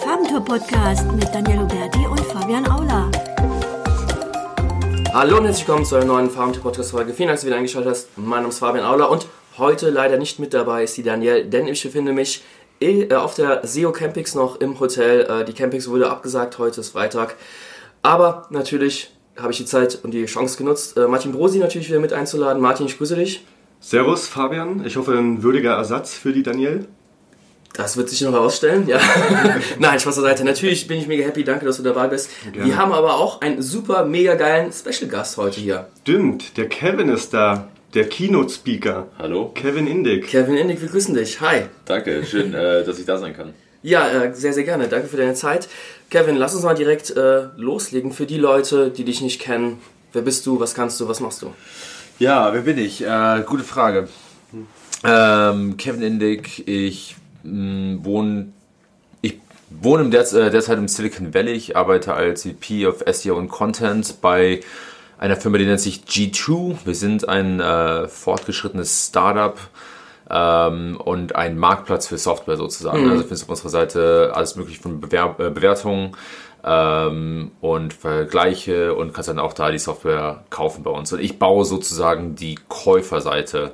[0.00, 3.10] Farbentour-Podcast mit Daniel Huberti und Fabian Aula.
[5.12, 7.12] Hallo und herzlich willkommen zu einer neuen Farbentour-Podcast-Folge.
[7.12, 8.18] Vielen Dank, dass du wieder eingeschaltet hast.
[8.18, 9.26] Mein Name ist Fabian Aula und
[9.58, 12.42] heute leider nicht mit dabei ist die Danielle, denn ich befinde mich
[12.80, 15.22] eh, auf der SEO Campings noch im Hotel.
[15.22, 17.36] Äh, die Campings wurde abgesagt, heute ist Freitag.
[18.02, 22.00] Aber natürlich habe ich die Zeit und die Chance genutzt, äh, Martin Brosi natürlich wieder
[22.00, 22.60] mit einzuladen.
[22.60, 23.44] Martin, ich grüße dich.
[23.80, 26.86] Servus Fabian, ich hoffe ein würdiger Ersatz für die Danielle.
[27.76, 28.98] Das wird sich noch herausstellen, ja.
[29.78, 30.44] Nein, Spaß beiseite.
[30.44, 32.30] Natürlich bin ich mega happy, danke, dass du dabei bist.
[32.50, 32.66] Gerne.
[32.66, 35.86] Wir haben aber auch einen super, mega geilen Special-Gast heute hier.
[36.00, 39.08] Stimmt, der Kevin ist da, der Keynote-Speaker.
[39.18, 39.50] Hallo.
[39.54, 40.26] Kevin Indig.
[40.28, 41.38] Kevin Indig, wir grüßen dich.
[41.42, 41.66] Hi.
[41.84, 43.52] Danke, schön, äh, dass ich da sein kann.
[43.82, 44.88] Ja, äh, sehr, sehr gerne.
[44.88, 45.68] Danke für deine Zeit.
[46.08, 48.10] Kevin, lass uns mal direkt äh, loslegen.
[48.10, 49.78] Für die Leute, die dich nicht kennen,
[50.14, 51.52] wer bist du, was kannst du, was machst du?
[52.18, 53.04] Ja, wer bin ich?
[53.44, 54.08] Gute Frage.
[55.04, 58.48] Ähm, Kevin Indig, ich wohne
[59.22, 61.52] ich wohne im Derz äh, derzeit im Silicon Valley.
[61.52, 64.60] Ich arbeite als VP of SEO und Content bei
[65.18, 66.76] einer Firma, die nennt sich G2.
[66.84, 69.58] Wir sind ein äh, fortgeschrittenes Startup
[70.30, 73.04] ähm, und ein Marktplatz für Software sozusagen.
[73.04, 73.10] Mhm.
[73.10, 76.16] Also findest du auf unserer Seite alles mögliche von Bewerb äh, Bewertungen
[76.64, 81.12] ähm, und Vergleiche und kannst dann auch da die Software kaufen bei uns.
[81.12, 83.72] Und ich baue sozusagen die Käuferseite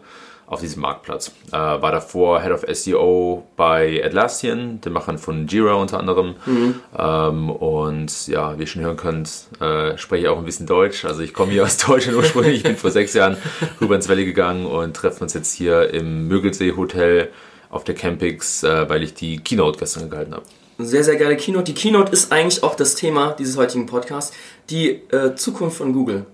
[0.53, 1.33] auf diesem Marktplatz.
[1.48, 6.34] Äh, war davor Head of SEO bei Atlassian, den Machern von Jira unter anderem.
[6.45, 6.75] Mhm.
[6.97, 9.30] Ähm, und ja, wie ihr schon hören könnt,
[9.61, 11.06] äh, spreche ich auch ein bisschen Deutsch.
[11.06, 12.56] Also ich komme hier aus Deutschland ursprünglich.
[12.56, 13.39] Ich bin vor sechs Jahren
[13.80, 17.30] rüber ins Valley gegangen und treffen uns jetzt hier im Mögelsee Hotel
[17.70, 20.45] auf der Campix, äh, weil ich die Keynote gestern gehalten habe.
[20.77, 21.64] Sehr, sehr geile Keynote.
[21.64, 24.36] Die Keynote ist eigentlich auch das Thema dieses heutigen Podcasts,
[24.69, 26.27] die äh, Zukunft von Google.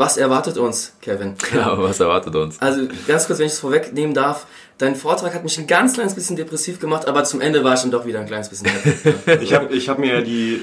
[0.00, 1.34] Was erwartet uns, Kevin?
[1.54, 2.58] Ja, was erwartet uns?
[2.58, 4.46] Also ganz kurz, wenn ich es vorwegnehmen darf,
[4.78, 7.82] dein Vortrag hat mich ein ganz kleines bisschen depressiv gemacht, aber zum Ende war ich
[7.82, 9.44] dann doch wieder ein kleines bisschen happy.
[9.44, 10.62] ich habe ich hab mir die,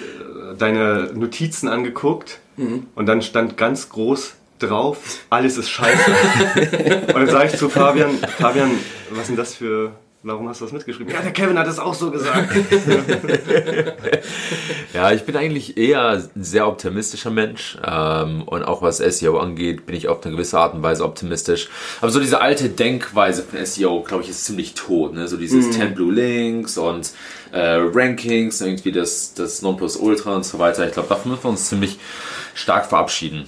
[0.57, 2.87] deine Notizen angeguckt mhm.
[2.95, 4.97] und dann stand ganz groß drauf,
[5.29, 6.11] alles ist scheiße.
[7.05, 8.71] und dann sage ich zu Fabian, Fabian,
[9.11, 9.91] was ist denn das für
[10.23, 11.13] Warum hast du das mitgeschrieben?
[11.13, 12.49] Ja, der Kevin hat es auch so gesagt.
[14.93, 17.77] ja, ich bin eigentlich eher ein sehr optimistischer Mensch.
[17.85, 21.69] Ähm, und auch was SEO angeht, bin ich auf eine gewisse Art und Weise optimistisch.
[22.01, 25.13] Aber so diese alte Denkweise von SEO, glaube ich, ist ziemlich tot.
[25.13, 25.27] Ne?
[25.27, 25.71] So dieses mhm.
[25.71, 27.11] 10 Blue Links und
[27.51, 30.87] äh, Rankings, irgendwie das, das Nonplusultra und so weiter.
[30.87, 31.99] Ich glaube, davon müssen wir uns ziemlich
[32.55, 33.47] stark verabschieden.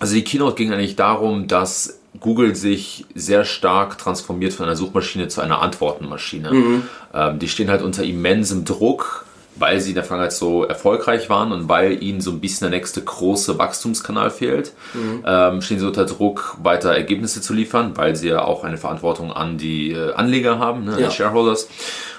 [0.00, 5.28] Also die Keynote ging eigentlich darum, dass Google sich sehr stark transformiert von einer Suchmaschine
[5.28, 6.52] zu einer Antwortenmaschine.
[6.52, 6.82] Mhm.
[7.14, 9.24] Ähm, die stehen halt unter immensem Druck,
[9.56, 12.78] weil sie in der Vergangenheit so erfolgreich waren und weil ihnen so ein bisschen der
[12.78, 15.22] nächste große Wachstumskanal fehlt, mhm.
[15.26, 19.32] ähm, stehen sie unter Druck, weiter Ergebnisse zu liefern, weil sie ja auch eine Verantwortung
[19.32, 21.08] an die äh, Anleger haben, ne, ja.
[21.08, 21.68] die Shareholders.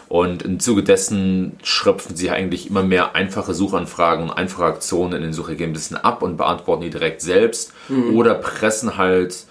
[0.10, 5.22] Und im Zuge dessen schröpfen sie eigentlich immer mehr einfache Suchanfragen und einfache Aktionen in
[5.24, 8.16] den Suchergebnissen ab und beantworten die direkt selbst mhm.
[8.16, 9.48] oder pressen halt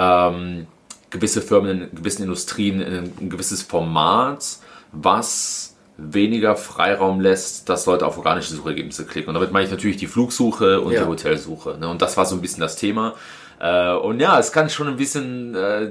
[0.00, 0.66] ähm,
[1.10, 4.58] gewisse Firmen in gewissen Industrien in ein gewisses Format,
[4.92, 9.28] was weniger Freiraum lässt, dass Leute auf organische Suchergebnisse klicken.
[9.28, 11.02] Und damit meine ich natürlich die Flugsuche und ja.
[11.02, 11.76] die Hotelsuche.
[11.78, 11.88] Ne?
[11.88, 13.14] Und das war so ein bisschen das Thema.
[13.60, 15.90] Äh, und ja, es kann schon ein bisschen, äh,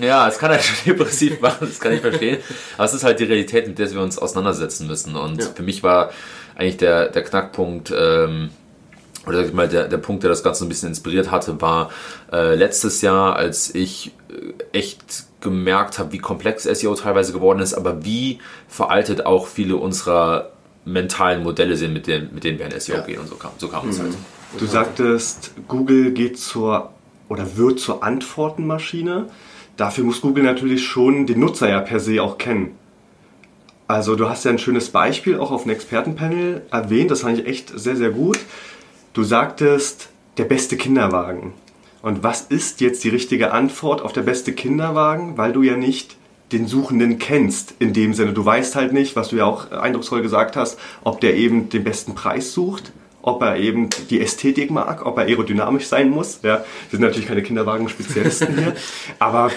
[0.06, 2.38] ja, es kann halt schon depressiv machen, das kann ich verstehen.
[2.76, 5.14] Aber es ist halt die Realität, mit der wir uns auseinandersetzen müssen.
[5.14, 5.48] Und ja.
[5.54, 6.10] für mich war
[6.56, 8.50] eigentlich der, der Knackpunkt, ähm,
[9.28, 11.90] oder sag ich mal, der, der Punkt, der das Ganze ein bisschen inspiriert hatte, war
[12.32, 17.74] äh, letztes Jahr, als ich äh, echt gemerkt habe, wie komplex SEO teilweise geworden ist,
[17.74, 18.38] aber wie
[18.68, 20.50] veraltet auch viele unserer
[20.84, 23.00] mentalen Modelle sind, mit denen, mit denen wir in SEO ja.
[23.02, 24.14] gehen und so kam, so kam es halt.
[24.58, 26.90] Du sagtest, Google geht zur
[27.28, 29.26] oder wird zur Antwortenmaschine.
[29.76, 32.74] Dafür muss Google natürlich schon den Nutzer ja per se auch kennen.
[33.86, 37.46] Also du hast ja ein schönes Beispiel auch auf einem Expertenpanel erwähnt, das fand ich
[37.46, 38.38] echt sehr, sehr gut.
[39.12, 41.52] Du sagtest, der beste Kinderwagen.
[42.02, 45.36] Und was ist jetzt die richtige Antwort auf der beste Kinderwagen?
[45.36, 46.16] Weil du ja nicht
[46.52, 48.32] den Suchenden kennst in dem Sinne.
[48.32, 51.84] Du weißt halt nicht, was du ja auch eindrucksvoll gesagt hast, ob der eben den
[51.84, 56.40] besten Preis sucht, ob er eben die Ästhetik mag, ob er aerodynamisch sein muss.
[56.42, 58.74] Ja, wir sind natürlich keine Kinderwagen-Spezialisten hier,
[59.18, 59.50] aber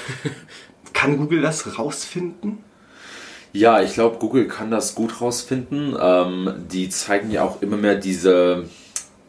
[0.93, 2.57] kann Google das rausfinden?
[3.53, 5.95] Ja, ich glaube, Google kann das gut rausfinden.
[5.99, 8.65] Ähm, die zeigen ja auch immer mehr diese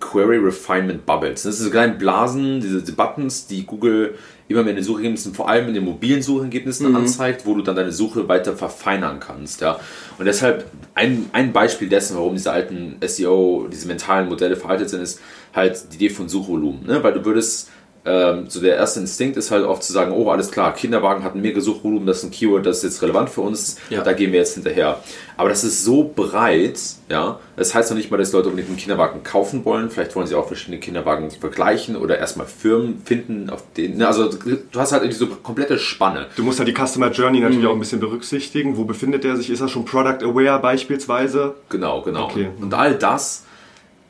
[0.03, 1.45] Query Refinement Bubbles.
[1.45, 4.17] Das sind so kleine Blasen, diese, diese Buttons, die Google
[4.49, 6.97] immer mehr in den Suchergebnissen, vor allem in den mobilen Suchergebnissen mhm.
[6.97, 9.61] anzeigt, wo du dann deine Suche weiter verfeinern kannst.
[9.61, 9.79] Ja.
[10.19, 15.01] Und deshalb ein, ein Beispiel dessen, warum diese alten SEO, diese mentalen Modelle veraltet sind,
[15.01, 15.21] ist
[15.55, 16.85] halt die Idee von Suchvolumen.
[16.85, 17.03] Ne?
[17.03, 17.71] Weil du würdest
[18.05, 21.35] ähm, so der erste Instinkt ist halt oft zu sagen, oh, alles klar, Kinderwagen hat
[21.37, 24.03] ein mega Suchvolumen, das ist ein Keyword, das ist jetzt relevant für uns, Ja.
[24.03, 24.99] da gehen wir jetzt hinterher.
[25.37, 28.77] Aber das ist so breit, ja, das heißt noch nicht mal, dass Leute unbedingt einen
[28.79, 33.63] Kinderwagen kaufen wollen, vielleicht wollen sie auch verschiedene Kinderwagen vergleichen oder erstmal Firmen finden, auf
[33.77, 36.27] denen, ne, also du hast halt irgendwie so komplette Spanne.
[36.37, 38.77] Du musst halt die Customer Journey natürlich auch ein bisschen berücksichtigen.
[38.77, 39.49] Wo befindet er sich?
[39.51, 41.55] Ist er schon Product Aware beispielsweise?
[41.69, 42.25] Genau, genau.
[42.25, 42.49] Okay.
[42.61, 43.45] Und all das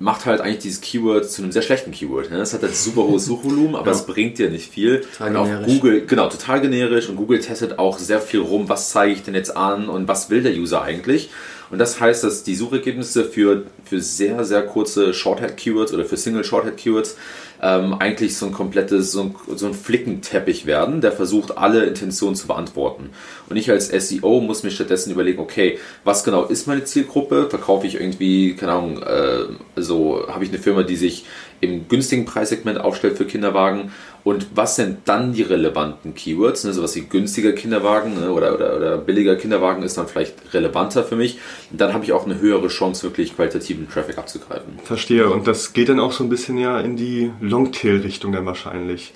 [0.03, 2.31] macht halt eigentlich dieses Keyword zu einem sehr schlechten Keyword.
[2.31, 2.39] Ne?
[2.39, 5.01] Es hat halt super hohes Suchvolumen, aber es bringt dir nicht viel.
[5.01, 5.67] Total und auch generisch.
[5.67, 9.35] Google, genau, total generisch und Google testet auch sehr viel rum, was zeige ich denn
[9.35, 11.31] jetzt an und was will der User eigentlich.
[11.71, 17.17] Und das heißt, dass die Suchergebnisse für, für sehr, sehr kurze Shorthead-Keywords oder für Single-Shorthead-Keywords
[17.63, 22.35] ähm, eigentlich so ein komplettes, so ein, so ein Flickenteppich werden, der versucht, alle Intentionen
[22.35, 23.11] zu beantworten.
[23.49, 27.49] Und ich als SEO muss mir stattdessen überlegen, okay, was genau ist meine Zielgruppe?
[27.49, 29.45] Verkaufe ich irgendwie, keine Ahnung, äh,
[29.77, 31.25] also habe ich eine Firma, die sich
[31.63, 33.93] im günstigen Preissegment aufstellt für Kinderwagen
[34.25, 38.77] und was sind dann die relevanten Keywords, ne, sowas wie günstiger Kinderwagen ne, oder, oder,
[38.77, 41.39] oder billiger Kinderwagen ist dann vielleicht relevanter für mich.
[41.71, 44.81] Und dann habe ich auch eine höhere Chance, wirklich qualitativen Traffic abzugreifen.
[44.85, 45.31] Verstehe.
[45.31, 49.13] Und das geht dann auch so ein bisschen ja in die Longtail-Richtung dann wahrscheinlich.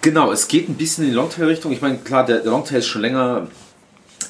[0.00, 1.72] Genau, es geht ein bisschen in die Longtail-Richtung.
[1.72, 3.48] Ich meine, klar, der, der Longtail ist schon länger,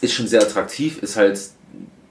[0.01, 1.39] ist schon sehr attraktiv, ist halt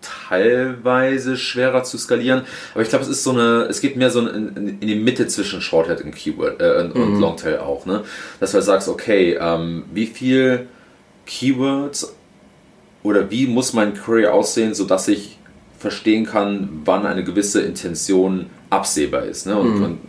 [0.02, 2.44] teilweise schwerer zu skalieren.
[2.74, 5.28] Aber ich glaube, es ist so eine, es geht mehr so in, in, die Mitte
[5.28, 8.04] zwischen Shorthead und Keyword äh, und, und Longtail auch, ne?
[8.40, 10.68] Dass du halt sagst, okay, ähm, wie viel
[11.26, 12.16] Keywords
[13.04, 15.38] oder wie muss mein Query aussehen, sodass ich
[15.80, 19.48] verstehen kann, wann eine gewisse Intention absehbar ist.
[19.48, 19.58] Ne?
[19.58, 20.00] Und, und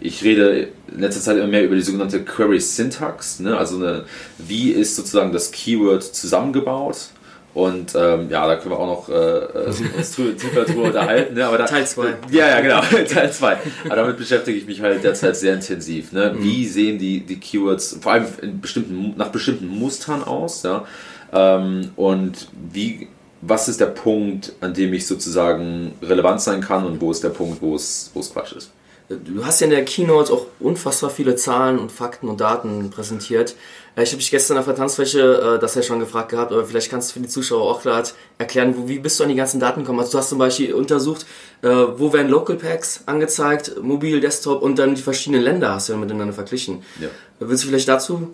[0.00, 3.56] ich rede in letzter Zeit immer mehr über die sogenannte Query Syntax, ne?
[3.56, 4.04] also eine,
[4.38, 7.08] wie ist sozusagen das Keyword zusammengebaut.
[7.56, 11.32] Und ähm, ja, da können wir auch noch äh, äh, uns tiefer drüber unterhalten.
[11.32, 11.46] Ne?
[11.46, 12.12] Aber da, Teil zwei.
[12.30, 13.56] Ja, ja, genau, Teil 2.
[13.86, 16.12] Aber damit beschäftige ich mich halt derzeit sehr intensiv.
[16.12, 16.34] Ne?
[16.36, 20.64] Wie sehen die, die Keywords vor allem in bestimmten, nach bestimmten Mustern aus?
[20.64, 20.84] Ja?
[21.32, 23.08] Ähm, und wie,
[23.40, 27.30] was ist der Punkt, an dem ich sozusagen relevant sein kann und wo ist der
[27.30, 28.70] Punkt, wo es, wo es Quatsch ist?
[29.08, 33.54] Du hast ja in der Keynote auch unfassbar viele Zahlen und Fakten und Daten präsentiert.
[33.94, 36.64] Äh, Ich habe dich gestern auf der Tanzfläche äh, das ja schon gefragt gehabt, aber
[36.64, 38.08] vielleicht kannst du für die Zuschauer auch gerade
[38.38, 40.00] erklären, wie bist du an die ganzen Daten gekommen?
[40.00, 41.24] Also du hast zum Beispiel untersucht,
[41.62, 45.92] äh, wo werden Local Packs angezeigt, mobil, Desktop und dann die verschiedenen Länder hast du
[45.92, 46.82] ja miteinander verglichen.
[47.00, 47.08] Ja.
[47.38, 48.32] Willst du vielleicht dazu?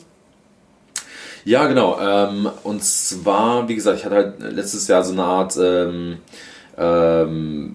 [1.44, 1.98] Ja, genau.
[2.00, 6.18] Ähm, und zwar, wie gesagt, ich hatte halt letztes Jahr so eine Art, ähm,
[6.78, 7.74] ähm,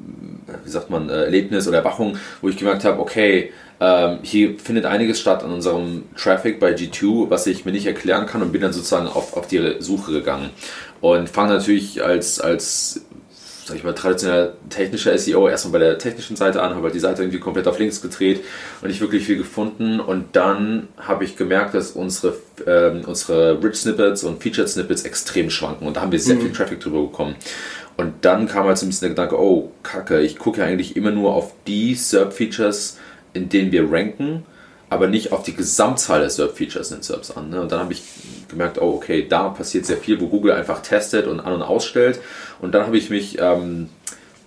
[0.64, 4.86] wie sagt man, äh, Erlebnis oder Erwachung, wo ich gemerkt habe, okay, ähm, hier findet
[4.86, 8.62] einiges statt an unserem Traffic bei G2, was ich mir nicht erklären kann und bin
[8.62, 10.50] dann sozusagen auf, auf die Suche gegangen.
[11.00, 13.02] Und fange natürlich als, als
[13.68, 17.00] sag ich mal, traditioneller technischer SEO erstmal bei der technischen Seite an, habe halt die
[17.00, 18.44] Seite irgendwie komplett auf links gedreht
[18.82, 20.00] und nicht wirklich viel gefunden.
[20.00, 25.50] Und dann habe ich gemerkt, dass unsere, ähm, unsere Rich Snippets und Featured Snippets extrem
[25.50, 27.36] schwanken und da haben wir sehr viel Traffic drüber bekommen.
[27.98, 30.96] Und dann kam halt so ein bisschen der Gedanke, oh, kacke, ich gucke ja eigentlich
[30.96, 33.00] immer nur auf die SERP-Features,
[33.34, 34.46] in denen wir ranken,
[34.90, 37.50] aber nicht auf die Gesamtzahl der SERP-Features in SERPs an.
[37.50, 37.60] Ne?
[37.60, 38.04] Und dann habe ich
[38.48, 42.20] gemerkt, oh, okay, da passiert sehr viel, wo Google einfach testet und an- und ausstellt.
[42.62, 43.90] Und dann habe ich mich ähm,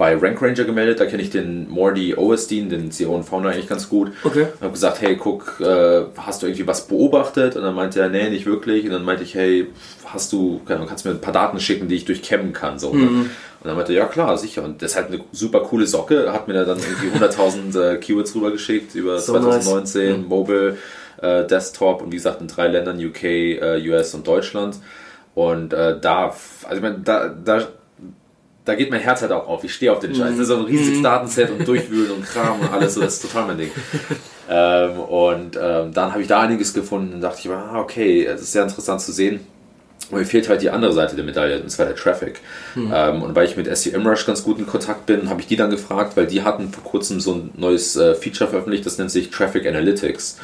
[0.01, 3.69] bei Rank Ranger gemeldet, da kenne ich den Mordy Owerstein, den CEO und Founder eigentlich
[3.69, 4.13] ganz gut.
[4.25, 4.45] Okay.
[4.45, 7.55] Und habe gesagt, hey, guck, äh, hast du irgendwie was beobachtet?
[7.55, 8.87] Und dann meinte er, nee, nicht wirklich.
[8.87, 9.67] Und dann meinte ich, hey,
[10.07, 12.79] hast du, kannst du mir ein paar Daten schicken, die ich durchkämmen kann?
[12.79, 13.09] So, ne?
[13.09, 13.31] Und
[13.63, 14.65] dann meinte er, ja klar, sicher.
[14.65, 16.33] Und das ist halt eine super coole Socke.
[16.33, 20.79] Hat mir da dann irgendwie 100.000 äh, Keywords rübergeschickt über So 2019, Mobile,
[21.21, 24.79] äh, Desktop und wie gesagt in drei Ländern, UK, äh, US und Deutschland.
[25.35, 27.69] Und äh, da, also ich meine, da, da,
[28.71, 29.65] da geht mein Herz halt auch auf.
[29.65, 30.31] Ich stehe auf den Scheiß.
[30.31, 32.95] Das ist so ein riesiges Datenset und Durchwühlen und Kram und alles.
[32.95, 33.71] So, das ist total mein Ding.
[34.49, 38.43] ähm, und ähm, dann habe ich da einiges gefunden und dachte ich, ah, okay, es
[38.43, 39.41] ist sehr interessant zu sehen.
[40.13, 42.41] Und mir fehlt halt die andere Seite der Medaille, und zwar der Traffic.
[42.77, 45.71] Ähm, und weil ich mit SEMrush ganz gut in Kontakt bin, habe ich die dann
[45.71, 49.31] gefragt, weil die hatten vor kurzem so ein neues äh, Feature veröffentlicht, das nennt sich
[49.31, 50.39] Traffic Analytics.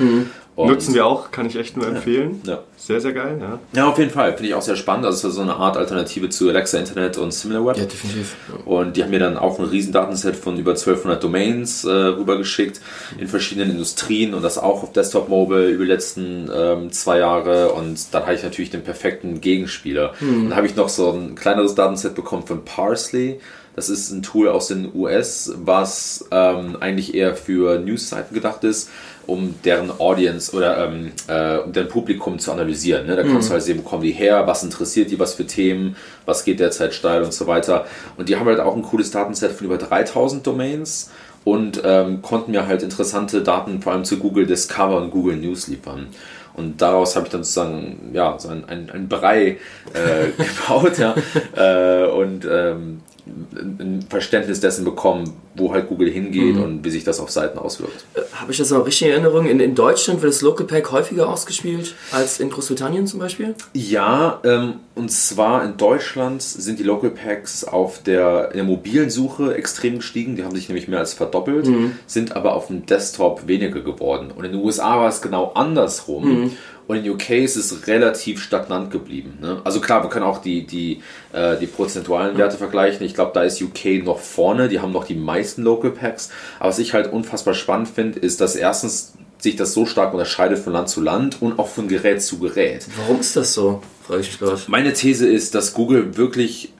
[0.57, 2.41] Und- Nutzen wir auch, kann ich echt nur empfehlen.
[2.47, 2.61] Ja.
[2.79, 3.59] Sehr, sehr geil, ja.
[3.75, 4.33] Ja, auf jeden Fall.
[4.33, 5.05] Finde ich auch sehr spannend.
[5.05, 7.77] Also es ist so eine Art Alternative zu Alexa Internet und SimilarWeb.
[7.77, 8.37] definitiv.
[8.65, 12.81] Und die haben mir dann auch ein riesen Datenset von über 1200 Domains äh, rübergeschickt
[13.19, 17.73] in verschiedenen Industrien und das auch auf Desktop Mobile über die letzten ähm, zwei Jahre.
[17.73, 20.15] Und dann hatte ich natürlich den perfekten Gegenspieler.
[20.23, 23.41] Und dann habe ich noch so ein kleineres Datenset bekommen von Parsley.
[23.75, 28.89] Das ist ein Tool aus den US, was ähm, eigentlich eher für Newsseiten gedacht ist,
[29.27, 33.07] um deren Audience oder ähm, äh, um deren Publikum zu analysieren.
[33.07, 33.17] Ne?
[33.17, 35.97] Da kannst du halt sehen, wo kommen die her, was interessiert die, was für Themen,
[36.25, 37.87] was geht derzeit steil und so weiter.
[38.17, 41.11] Und die haben halt auch ein cooles Datenset von über 3000 Domains.
[41.45, 45.69] und ähm, konnten mir halt interessante Daten vor allem zu Google Discover und Google News
[45.69, 46.09] liefern.
[46.55, 49.59] Und daraus habe ich dann sozusagen ja, so ein, ein, ein Brei
[49.93, 51.15] äh, gebaut ja,
[51.55, 56.63] äh, und ähm, ein Verständnis dessen bekommen, wo halt Google hingeht mhm.
[56.63, 58.05] und wie sich das auf Seiten auswirkt.
[58.15, 59.47] Äh, Habe ich das noch richtig in Erinnerung?
[59.47, 63.55] In, in Deutschland wird das Local Pack häufiger ausgespielt als in Großbritannien zum Beispiel?
[63.73, 69.11] Ja, ähm, und zwar in Deutschland sind die Local Packs auf der, in der mobilen
[69.11, 70.37] Suche extrem gestiegen.
[70.37, 71.93] Die haben sich nämlich mehr als verdoppelt, mhm.
[72.07, 74.31] sind aber auf dem Desktop weniger geworden.
[74.35, 76.43] Und in den USA war es genau andersrum.
[76.43, 76.53] Mhm.
[76.87, 79.39] Und in UK ist es relativ stagnant geblieben.
[79.41, 79.61] Ne?
[79.65, 81.03] Also klar, wir können auch die, die,
[81.33, 83.05] äh, die prozentualen Werte vergleichen.
[83.05, 84.69] Ich glaube, da ist UK noch vorne.
[84.69, 86.31] Die haben noch die meisten Local Packs.
[86.61, 90.59] Aber was ich halt unfassbar spannend finde, ist, dass erstens sich das so stark unterscheidet
[90.59, 92.87] von Land zu Land und auch von Gerät zu Gerät.
[92.97, 93.83] Warum ist das so?
[94.07, 94.61] Frage ich mich gerade.
[94.69, 96.73] Meine These ist, dass Google wirklich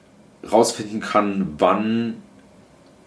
[0.49, 2.15] rausfinden kann, wann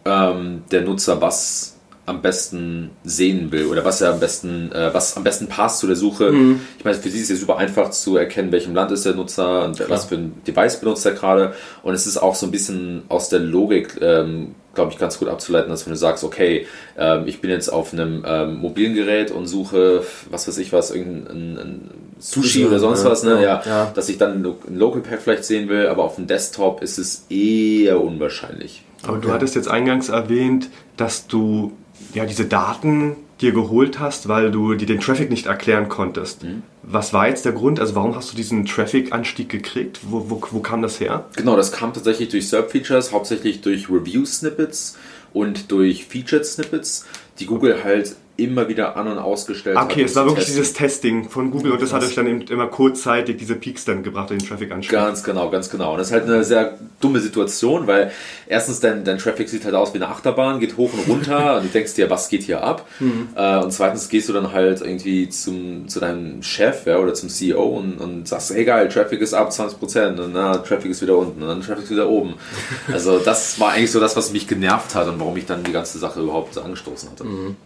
[0.04, 1.76] ähm, der Nutzer was
[2.11, 5.87] am besten sehen will oder was er am besten, äh, was am besten passt zu
[5.87, 6.33] der Suche.
[6.33, 6.61] Mhm.
[6.76, 9.64] Ich meine, für sie ist es super einfach zu erkennen, welchem Land ist der Nutzer
[9.64, 9.88] und Klar.
[9.88, 11.55] was für ein Device benutzt er gerade.
[11.83, 15.29] Und es ist auch so ein bisschen aus der Logik, ähm, glaube ich, ganz gut
[15.29, 16.67] abzuleiten, dass wenn du sagst, okay,
[16.99, 20.90] ähm, ich bin jetzt auf einem ähm, mobilen Gerät und suche, was weiß ich was,
[20.90, 23.43] irgendein ein Sushi oder sonst was, ne?
[23.43, 26.83] Ja, ja, dass ich dann ein Local Pack vielleicht sehen will, aber auf dem Desktop
[26.83, 28.85] ist es eher unwahrscheinlich.
[29.02, 29.26] Aber okay.
[29.26, 31.73] du hattest jetzt eingangs erwähnt, dass du
[32.14, 36.42] ja, diese Daten dir geholt hast, weil du dir den Traffic nicht erklären konntest.
[36.42, 36.62] Mhm.
[36.83, 37.80] Was war jetzt der Grund?
[37.80, 40.00] Also warum hast du diesen Traffic-Anstieg gekriegt?
[40.02, 41.25] Wo, wo, wo kam das her?
[41.37, 44.99] Genau, das kam tatsächlich durch SERP-Features, hauptsächlich durch Review-Snippets
[45.33, 47.07] und durch Featured-Snippets,
[47.38, 49.92] die Google halt immer wieder an- und ausgestellt okay, hat.
[49.92, 50.62] Okay, es war wirklich testen.
[50.62, 54.02] dieses Testing von Google und das hat euch dann eben immer kurzzeitig diese Peaks dann
[54.02, 54.92] gebracht, den Traffic anschauen.
[54.92, 55.92] Ganz genau, ganz genau.
[55.92, 58.11] Und das ist halt eine sehr dumme Situation, weil
[58.47, 61.64] erstens dein, dein Traffic sieht halt aus wie eine Achterbahn, geht hoch und runter und
[61.64, 62.87] du denkst dir, was geht hier ab?
[62.99, 63.28] Mhm.
[63.35, 67.62] Und zweitens gehst du dann halt irgendwie zum, zu deinem Chef ja, oder zum CEO
[67.62, 71.42] und, und sagst, hey geil, Traffic ist ab 20% und na, Traffic ist wieder unten
[71.42, 72.35] und dann Traffic ist wieder oben.
[72.92, 75.73] Also das war eigentlich so das, was mich genervt hat und warum ich dann die
[75.73, 77.25] ganze Sache überhaupt angestoßen hatte.
[77.25, 77.56] Mhm.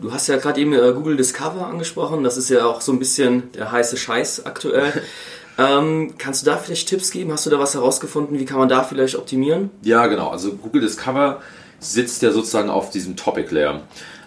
[0.00, 2.24] Du hast ja gerade eben äh, Google Discover angesprochen.
[2.24, 5.02] Das ist ja auch so ein bisschen der heiße Scheiß aktuell.
[5.58, 7.32] ähm, kannst du da vielleicht Tipps geben?
[7.32, 8.38] Hast du da was herausgefunden?
[8.38, 9.70] Wie kann man da vielleicht optimieren?
[9.82, 10.28] Ja, genau.
[10.28, 11.40] Also Google Discover
[11.80, 13.82] sitzt ja sozusagen auf diesem Topic Layer.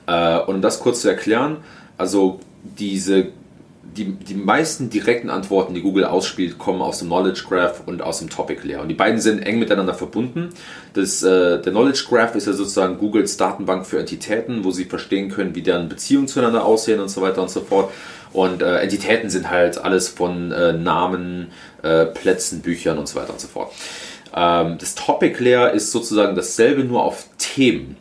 [0.07, 1.57] Äh, und um das kurz zu erklären,
[1.97, 3.27] also diese
[3.95, 8.19] die, die meisten direkten Antworten, die Google ausspielt, kommen aus dem Knowledge Graph und aus
[8.19, 8.81] dem Topic Layer.
[8.81, 10.49] Und die beiden sind eng miteinander verbunden.
[10.93, 15.29] Das, äh, der Knowledge Graph ist ja sozusagen Googles Datenbank für Entitäten, wo sie verstehen
[15.29, 17.91] können, wie deren Beziehungen zueinander aussehen und so weiter und so fort.
[18.33, 21.51] Und äh, Entitäten sind halt alles von äh, Namen,
[21.83, 23.71] äh, Plätzen, Büchern und so weiter und so fort.
[24.35, 27.95] Ähm, das Topic Layer ist sozusagen dasselbe, nur auf Themen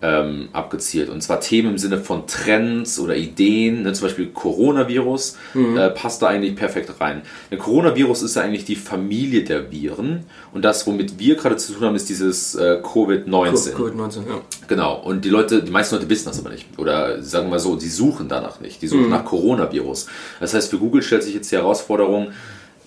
[0.00, 1.08] ähm, abgezielt.
[1.08, 5.76] Und zwar Themen im Sinne von Trends oder Ideen, ne, zum Beispiel Coronavirus, mhm.
[5.76, 7.22] äh, passt da eigentlich perfekt rein.
[7.50, 11.72] Der Coronavirus ist ja eigentlich die Familie der Viren und das, womit wir gerade zu
[11.72, 13.74] tun haben, ist dieses äh, Covid-19.
[13.74, 14.40] Covid-19, ja.
[14.68, 15.00] Genau.
[15.00, 16.66] Und die Leute, die meisten Leute wissen das aber nicht.
[16.78, 18.80] Oder sagen wir mal so, sie suchen danach nicht.
[18.82, 19.10] Die suchen mhm.
[19.10, 20.06] nach Coronavirus.
[20.38, 22.28] Das heißt, für Google stellt sich jetzt die Herausforderung,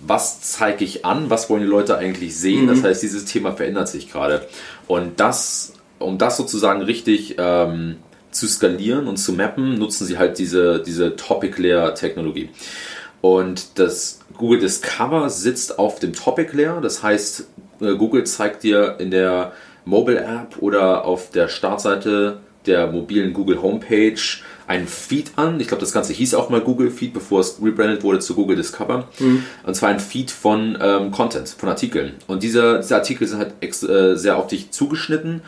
[0.05, 2.65] was zeige ich an, was wollen die Leute eigentlich sehen.
[2.65, 2.69] Mhm.
[2.69, 4.47] Das heißt, dieses Thema verändert sich gerade.
[4.87, 5.70] Und das
[6.01, 7.97] um das sozusagen richtig ähm,
[8.31, 12.49] zu skalieren und zu mappen, nutzen sie halt diese, diese Topic Layer Technologie.
[13.21, 17.47] Und das Google Discover sitzt auf dem Topic Layer, das heißt,
[17.81, 19.51] äh, Google zeigt dir in der
[19.85, 24.19] Mobile App oder auf der Startseite der mobilen Google Homepage
[24.67, 25.59] einen Feed an.
[25.59, 28.55] Ich glaube, das Ganze hieß auch mal Google Feed, bevor es rebrandet wurde zu Google
[28.55, 29.07] Discover.
[29.19, 29.43] Mhm.
[29.65, 32.13] Und zwar ein Feed von ähm, Content, von Artikeln.
[32.27, 35.41] Und diese, diese Artikel sind halt äh, sehr auf dich zugeschnitten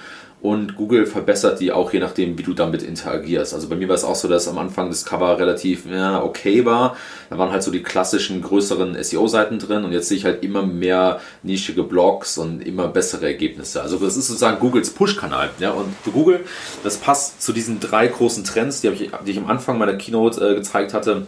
[0.44, 3.54] und Google verbessert die auch je nachdem, wie du damit interagierst.
[3.54, 6.66] Also bei mir war es auch so, dass am Anfang das Cover relativ ja, okay
[6.66, 6.98] war.
[7.30, 10.62] Da waren halt so die klassischen größeren SEO-Seiten drin und jetzt sehe ich halt immer
[10.66, 13.82] mehr nischige Blogs und immer bessere Ergebnisse.
[13.82, 15.50] Also das ist sozusagen Googles Push-Kanal.
[15.60, 15.72] Ja?
[15.72, 16.42] Und für Google,
[16.84, 20.46] das passt zu diesen drei großen Trends, die, ich, die ich am Anfang meiner Keynote
[20.46, 21.26] äh, gezeigt hatte.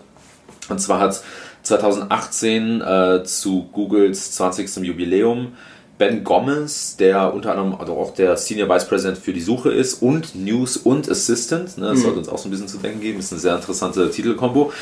[0.67, 1.23] Und zwar hat
[1.63, 4.75] 2018 äh, zu Googles 20.
[4.85, 5.53] Jubiläum
[5.97, 10.01] Ben Gomez, der unter anderem also auch der Senior Vice President für die Suche ist
[10.01, 11.77] und News und Assistant.
[11.77, 12.03] Ne, das mhm.
[12.03, 13.19] sollte uns auch so ein bisschen zu denken geben.
[13.19, 14.73] Ist eine sehr interessante Titelkombo.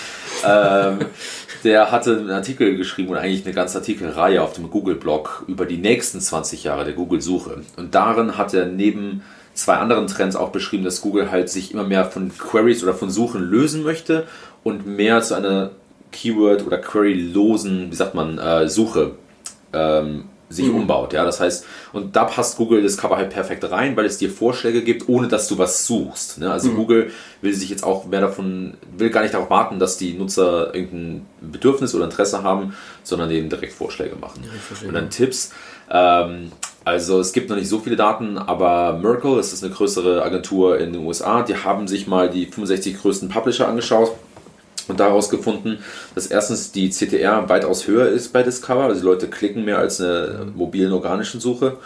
[0.45, 0.99] ähm,
[1.63, 5.77] der hatte einen Artikel geschrieben oder eigentlich eine ganze Artikelreihe auf dem Google-Blog über die
[5.77, 7.61] nächsten 20 Jahre der Google-Suche.
[7.77, 9.21] Und darin hat er neben
[9.53, 13.11] zwei anderen Trends auch beschrieben, dass Google halt sich immer mehr von Queries oder von
[13.11, 14.25] Suchen lösen möchte
[14.63, 15.71] und mehr zu einer
[16.11, 19.11] Keyword- oder Query-losen, wie sagt man, äh, Suche
[19.73, 21.13] ähm, sich umbaut.
[21.13, 24.29] Ja, das heißt, und da passt Google das Cover halt perfekt rein, weil es dir
[24.29, 26.37] Vorschläge gibt, ohne dass du was suchst.
[26.37, 26.51] Ne?
[26.51, 30.13] Also Google will sich jetzt auch mehr davon, will gar nicht darauf warten, dass die
[30.13, 34.43] Nutzer irgendein Bedürfnis oder Interesse haben, sondern denen direkt Vorschläge machen.
[34.59, 34.87] verstehe.
[34.87, 35.51] und dann Tipps.
[35.89, 36.51] Ähm,
[36.85, 40.79] also es gibt noch nicht so viele Daten, aber Merkle, das ist eine größere Agentur
[40.79, 44.11] in den USA, die haben sich mal die 65 größten Publisher angeschaut
[44.87, 45.79] und daraus gefunden,
[46.15, 50.01] dass erstens die CTR weitaus höher ist bei Discover, also die Leute klicken mehr als
[50.01, 51.77] eine mobilen organischen Suche,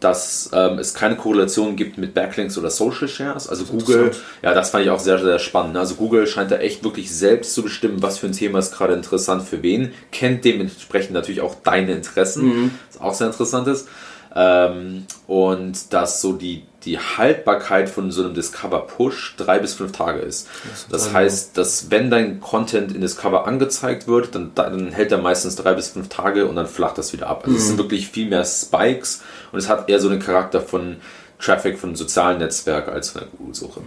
[0.00, 3.48] dass ähm, es keine Korrelation gibt mit Backlinks oder Social Shares.
[3.48, 4.10] Also Google,
[4.42, 5.76] ja, das fand ich auch sehr, sehr spannend.
[5.76, 8.94] Also Google scheint da echt wirklich selbst zu bestimmen, was für ein Thema ist gerade
[8.94, 13.88] interessant für wen, kennt dementsprechend natürlich auch deine Interessen, was auch sehr interessant ist.
[14.34, 20.20] Ähm, und dass so die, die Haltbarkeit von so einem Discover-Push drei bis fünf Tage
[20.20, 20.48] ist.
[20.90, 25.56] Das heißt, dass wenn dein Content in Discover angezeigt wird, dann, dann hält er meistens
[25.56, 27.42] drei bis fünf Tage und dann flacht das wieder ab.
[27.44, 29.22] Also es sind wirklich viel mehr Spikes
[29.52, 30.96] und es hat eher so einen Charakter von
[31.38, 33.80] Traffic von sozialen Netzwerk als von einer Google-Suche.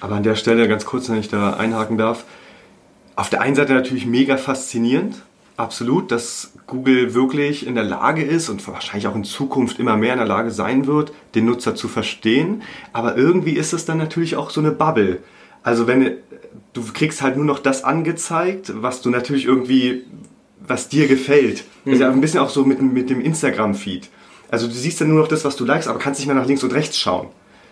[0.00, 2.24] Aber an der Stelle ganz kurz, wenn ich da einhaken darf.
[3.14, 5.16] Auf der einen Seite natürlich mega faszinierend,
[5.62, 10.12] absolut, dass Google wirklich in der Lage ist und wahrscheinlich auch in Zukunft immer mehr
[10.12, 12.62] in der Lage sein wird, den Nutzer zu verstehen.
[12.92, 15.20] Aber irgendwie ist es dann natürlich auch so eine Bubble.
[15.62, 16.16] Also wenn
[16.72, 20.04] du kriegst halt nur noch das angezeigt, was du natürlich irgendwie,
[20.66, 21.64] was dir gefällt.
[21.84, 24.08] Das ist ja ein bisschen auch so mit, mit dem Instagram-Feed.
[24.50, 26.46] Also du siehst dann nur noch das, was du likest, aber kannst nicht mehr nach
[26.46, 27.28] links und rechts schauen.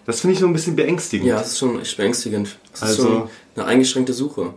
[0.06, 1.28] Das finde ich so ein bisschen beängstigend.
[1.28, 2.58] Ja, das ist schon echt beängstigend.
[2.72, 4.54] Das Also- ist schon eine eingeschränkte Suche.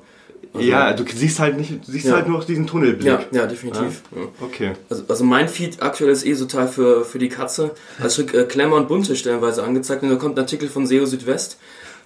[0.53, 2.13] Also- Ja, du siehst halt nicht, du siehst Ja.
[2.13, 3.07] halt nur noch diesen Tunnelblick.
[3.07, 4.03] Ja, ja, definitiv.
[4.15, 4.22] Ja.
[4.45, 4.72] Okay.
[4.89, 7.72] Also, also mein Feed aktuell ist eh total für, für die Katze.
[8.01, 11.05] Also ich äh, Klemmer und Bunte stellenweise angezeigt und da kommt ein Artikel von SEO
[11.05, 11.57] Südwest.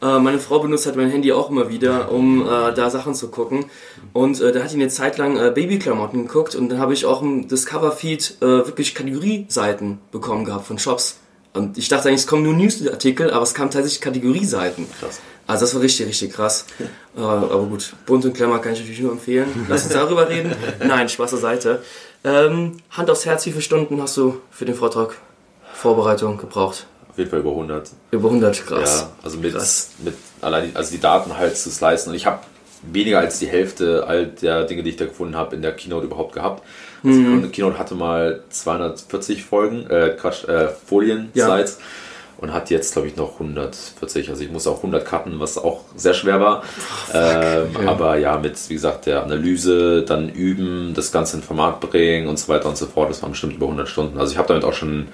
[0.01, 3.29] Äh, meine Frau benutzt halt mein Handy auch immer wieder, um äh, da Sachen zu
[3.29, 3.65] gucken.
[4.13, 7.05] Und äh, da hat die eine Zeit lang äh, Babyklamotten geguckt und dann habe ich
[7.05, 11.17] auch im Discover-Feed äh, wirklich Kategorieseiten bekommen gehabt von Shops.
[11.53, 14.85] Und ich dachte eigentlich, es kommen nur Newsartikel, aber es kamen tatsächlich Kategorieseiten.
[14.99, 15.19] Krass.
[15.47, 16.65] Also das war richtig, richtig krass.
[17.17, 19.47] Äh, aber gut, Bunt und Klemmer kann ich natürlich nur empfehlen.
[19.67, 20.53] Lass uns darüber reden.
[20.85, 21.81] Nein, Spaß beiseite.
[22.23, 25.15] Ähm, Hand aufs Herz, wie viele Stunden hast du für den Vortrag
[25.73, 26.85] Vorbereitung gebraucht?
[27.09, 27.89] Auf jeden Fall über 100.
[28.11, 29.01] Über 100, krass.
[29.01, 29.89] Ja, also mit, Krass.
[30.03, 32.09] mit allein die, also die Daten halt zu slicen.
[32.09, 32.39] Und ich habe
[32.83, 36.05] weniger als die Hälfte all der Dinge, die ich da gefunden habe, in der Keynote
[36.05, 36.61] überhaupt gehabt.
[37.03, 37.41] Also Mhm.
[37.41, 41.45] Die Keynote hatte mal 240 Folgen, äh, Quatsch, äh, Folien, Ja.
[41.45, 41.79] Slides.
[42.39, 44.29] Und hat jetzt, glaube ich, noch 140.
[44.29, 46.63] Also ich muss auch 100 cutten, was auch sehr schwer war.
[47.13, 47.89] ähm, ja.
[47.89, 52.37] Aber ja, mit, wie gesagt, der Analyse, dann üben, das Ganze in Format bringen und
[52.37, 53.09] so weiter und so fort.
[53.09, 54.19] Das waren bestimmt über 100 Stunden.
[54.19, 55.07] Also ich habe damit auch schon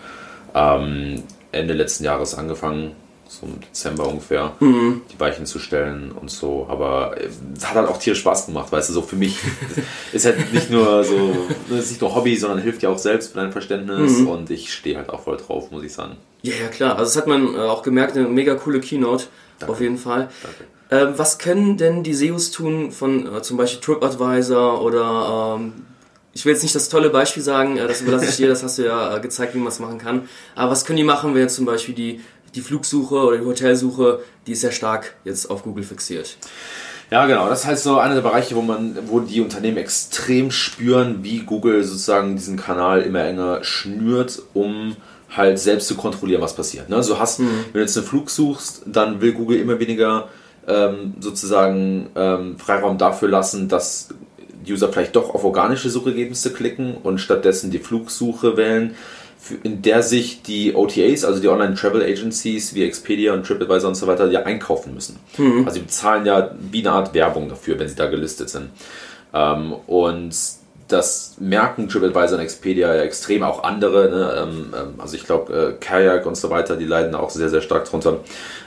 [0.54, 2.92] ähm, Ende letzten Jahres angefangen,
[3.40, 6.68] so im Dezember ungefähr, die Weichen zu stellen und so.
[6.70, 9.38] Aber äh, es hat halt auch tierisch Spaß gemacht, weißt du, so für mich
[10.14, 11.36] ist halt nicht nur so,
[11.72, 14.74] es ist nicht nur Hobby, sondern hilft dir auch selbst für dein Verständnis und ich
[14.74, 16.18] stehe halt auch voll drauf, muss ich sagen.
[16.42, 16.98] Ja, ja, klar.
[16.98, 19.26] Also das hat man äh, auch gemerkt, eine mega coole Keynote.
[19.68, 20.30] Auf jeden Fall.
[20.92, 25.74] Ähm, was können denn die SEOs tun von äh, zum Beispiel TripAdvisor oder ähm,
[26.34, 28.78] ich will jetzt nicht das tolle Beispiel sagen, äh, das überlasse ich dir, das hast
[28.78, 30.28] du ja äh, gezeigt, wie man es machen kann.
[30.56, 32.22] Aber was können die machen, wenn jetzt zum Beispiel die,
[32.56, 36.38] die Flugsuche oder die Hotelsuche, die ist sehr stark jetzt auf Google fixiert.
[37.12, 37.48] Ja, genau.
[37.48, 41.40] Das ist halt so einer der Bereiche, wo man, wo die Unternehmen extrem spüren, wie
[41.40, 44.96] Google sozusagen diesen Kanal immer enger schnürt, um
[45.30, 46.90] halt selbst zu kontrollieren, was passiert.
[46.90, 46.96] Ne?
[46.96, 50.30] Also hast, wenn du jetzt einen Flug suchst, dann will Google immer weniger
[50.68, 54.10] ähm, sozusagen ähm, Freiraum dafür lassen, dass
[54.66, 58.96] die User vielleicht doch auf organische Suchergebnisse klicken und stattdessen die Flugsuche wählen,
[59.64, 63.96] in der sich die OTAs, also die Online Travel Agencies wie Expedia und TripAdvisor und
[63.96, 65.20] so weiter, ja einkaufen müssen.
[65.66, 68.70] Also die bezahlen ja wie eine Art Werbung dafür, wenn sie da gelistet sind.
[69.34, 70.34] Ähm, und
[70.88, 74.10] das merken TripAdvisor und Expedia ja extrem, auch andere.
[74.10, 74.36] Ne?
[74.38, 77.62] Ähm, ähm, also ich glaube, äh, Kayak und so weiter, die leiden auch sehr, sehr
[77.62, 78.20] stark drunter.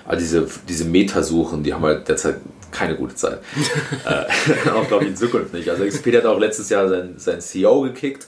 [0.04, 2.36] Aber diese, diese Metasuchen, die haben halt derzeit
[2.70, 3.38] keine gute Zeit.
[4.04, 5.70] äh, auch glaube ich in Zukunft nicht.
[5.70, 8.26] Also Expedia hat auch letztes Jahr sein, sein CEO gekickt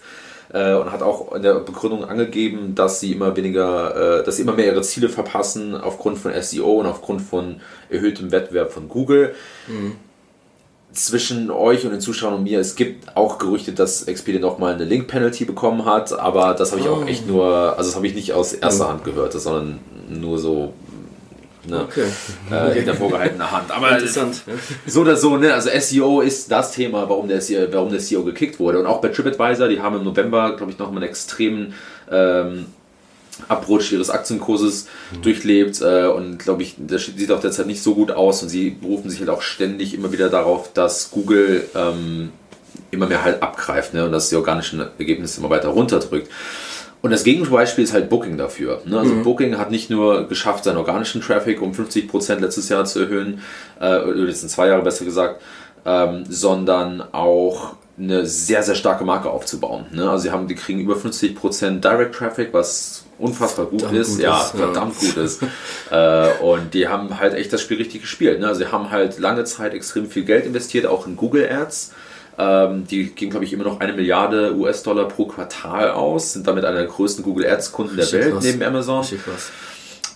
[0.52, 4.42] äh, und hat auch in der Begründung angegeben, dass sie immer weniger, äh, dass sie
[4.42, 9.34] immer mehr ihre Ziele verpassen aufgrund von SEO und aufgrund von erhöhtem Wettbewerb von Google.
[10.90, 14.84] Zwischen euch und den Zuschauern und mir, es gibt auch Gerüchte, dass Expedia nochmal eine
[14.84, 17.06] Link-Penalty bekommen hat, aber das habe ich auch Oh.
[17.06, 17.44] echt nur,
[17.76, 20.72] also das habe ich nicht aus erster Hand gehört, sondern nur so
[21.68, 22.04] ne, Okay.
[22.50, 23.70] äh, hinter vorgehaltener Hand.
[23.70, 24.42] Aber Interessant.
[24.87, 25.54] So oder so, ne?
[25.54, 28.78] Also SEO ist das Thema, warum der, SEO, warum der SEO gekickt wurde.
[28.81, 31.74] Und auch bei TripAdvisor, die haben im November, glaube ich, noch einen extremen
[32.11, 32.66] ähm,
[33.46, 34.88] Abrutsch ihres Aktienkurses
[35.22, 35.81] durchlebt.
[35.81, 38.42] Äh, und glaube ich, das sieht auch derzeit nicht so gut aus.
[38.42, 42.33] Und sie berufen sich halt auch ständig immer wieder darauf, dass Google ähm,
[42.90, 44.04] immer mehr halt abgreift ne?
[44.04, 46.31] und dass die organischen Ergebnisse immer weiter runterdrückt.
[47.00, 48.82] Und das Gegenbeispiel ist halt Booking dafür.
[48.84, 48.98] Ne?
[48.98, 53.40] Also Booking hat nicht nur geschafft, seinen organischen Traffic um 50% letztes Jahr zu erhöhen,
[53.80, 55.40] äh, oder jetzt in zwei Jahre besser gesagt,
[55.87, 59.87] ähm, sondern auch eine sehr, sehr starke Marke aufzubauen.
[59.92, 60.08] Ne?
[60.08, 64.11] Also sie haben, die kriegen über 50% Direct Traffic, was unfassbar gut Verdammt ist.
[64.16, 64.58] gut ja, ist, ja.
[64.58, 65.42] verdammt gut ist.
[65.90, 68.40] äh, und die haben halt echt das Spiel richtig gespielt.
[68.40, 68.48] Ne?
[68.48, 71.92] Also sie haben halt lange Zeit extrem viel Geld investiert, auch in Google Ads.
[72.38, 76.64] Ähm, die geben, glaube ich, immer noch eine Milliarde US-Dollar pro Quartal aus, sind damit
[76.64, 78.44] einer der größten Google Ads-Kunden der Welt krass.
[78.44, 79.05] neben Amazon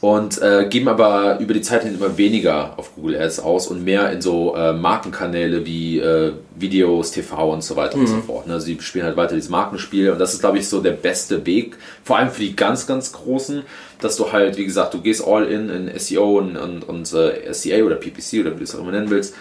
[0.03, 3.85] und äh, geben aber über die Zeit hin immer weniger auf Google Ads aus und
[3.85, 8.49] mehr in so äh, Markenkanäle wie äh, Videos, TV und so weiter und so fort.
[8.49, 8.55] Ne?
[8.55, 11.47] Also sie spielen halt weiter dieses Markenspiel und das ist, glaube ich, so der beste
[11.47, 13.63] Weg, vor allem für die ganz, ganz Großen,
[14.01, 17.53] dass du halt, wie gesagt, du gehst all in in SEO und, und, und äh,
[17.53, 19.35] SEA oder PPC oder wie du es auch immer nennen willst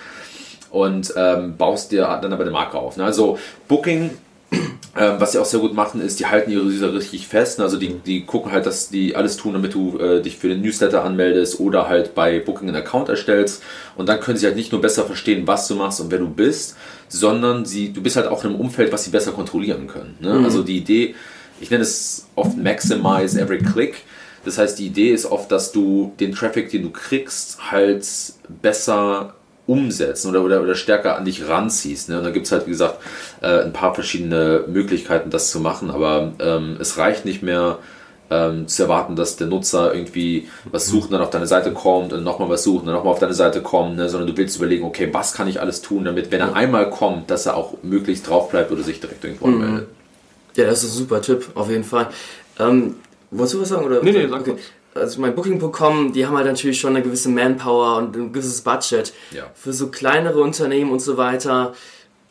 [0.71, 2.97] und ähm, baust dir dann aber eine Marke auf.
[2.97, 3.03] Ne?
[3.03, 4.12] Also Booking
[4.51, 7.60] ähm, was sie auch sehr gut machen, ist, die halten ihre User richtig fest.
[7.62, 10.62] Also die, die gucken halt, dass die alles tun, damit du äh, dich für den
[10.62, 13.63] Newsletter anmeldest oder halt bei Booking einen Account erstellst.
[13.95, 16.29] Und dann können sie halt nicht nur besser verstehen, was du machst und wer du
[16.29, 16.75] bist,
[17.07, 20.17] sondern sie, du bist halt auch in einem Umfeld, was sie besser kontrollieren können.
[20.19, 20.41] Ne?
[20.43, 21.15] Also die Idee,
[21.62, 24.03] ich nenne es oft Maximize Every Click.
[24.43, 28.05] Das heißt, die Idee ist oft, dass du den Traffic, den du kriegst, halt
[28.62, 29.36] besser
[29.67, 32.10] umsetzen oder, oder, oder stärker an dich ranziehst.
[32.10, 32.17] Ne?
[32.17, 32.97] Und da gibt es halt, wie gesagt,
[33.41, 37.78] äh, ein paar verschiedene Möglichkeiten, das zu machen, aber ähm, es reicht nicht mehr
[38.32, 42.13] ähm, zu erwarten, dass der Nutzer irgendwie was sucht und dann auf deine Seite kommt
[42.13, 44.10] und nochmal was sucht und dann nochmal auf deine Seite kommt, ne?
[44.10, 47.30] sondern du willst überlegen, okay, was kann ich alles tun, damit, wenn er einmal kommt,
[47.30, 49.89] dass er auch möglichst drauf bleibt oder sich direkt irgendwo anmeldet.
[50.56, 52.08] Ja, das ist ein super Tipp, auf jeden Fall.
[52.60, 52.95] Ähm,
[53.30, 53.86] wolltest du was sagen?
[53.86, 54.02] Oder?
[54.02, 54.62] Nee, nee, sag kurz.
[54.93, 59.13] Also mein Booking.com, die haben halt natürlich schon eine gewisse Manpower und ein gewisses Budget.
[59.32, 59.43] Ja.
[59.54, 61.73] Für so kleinere Unternehmen und so weiter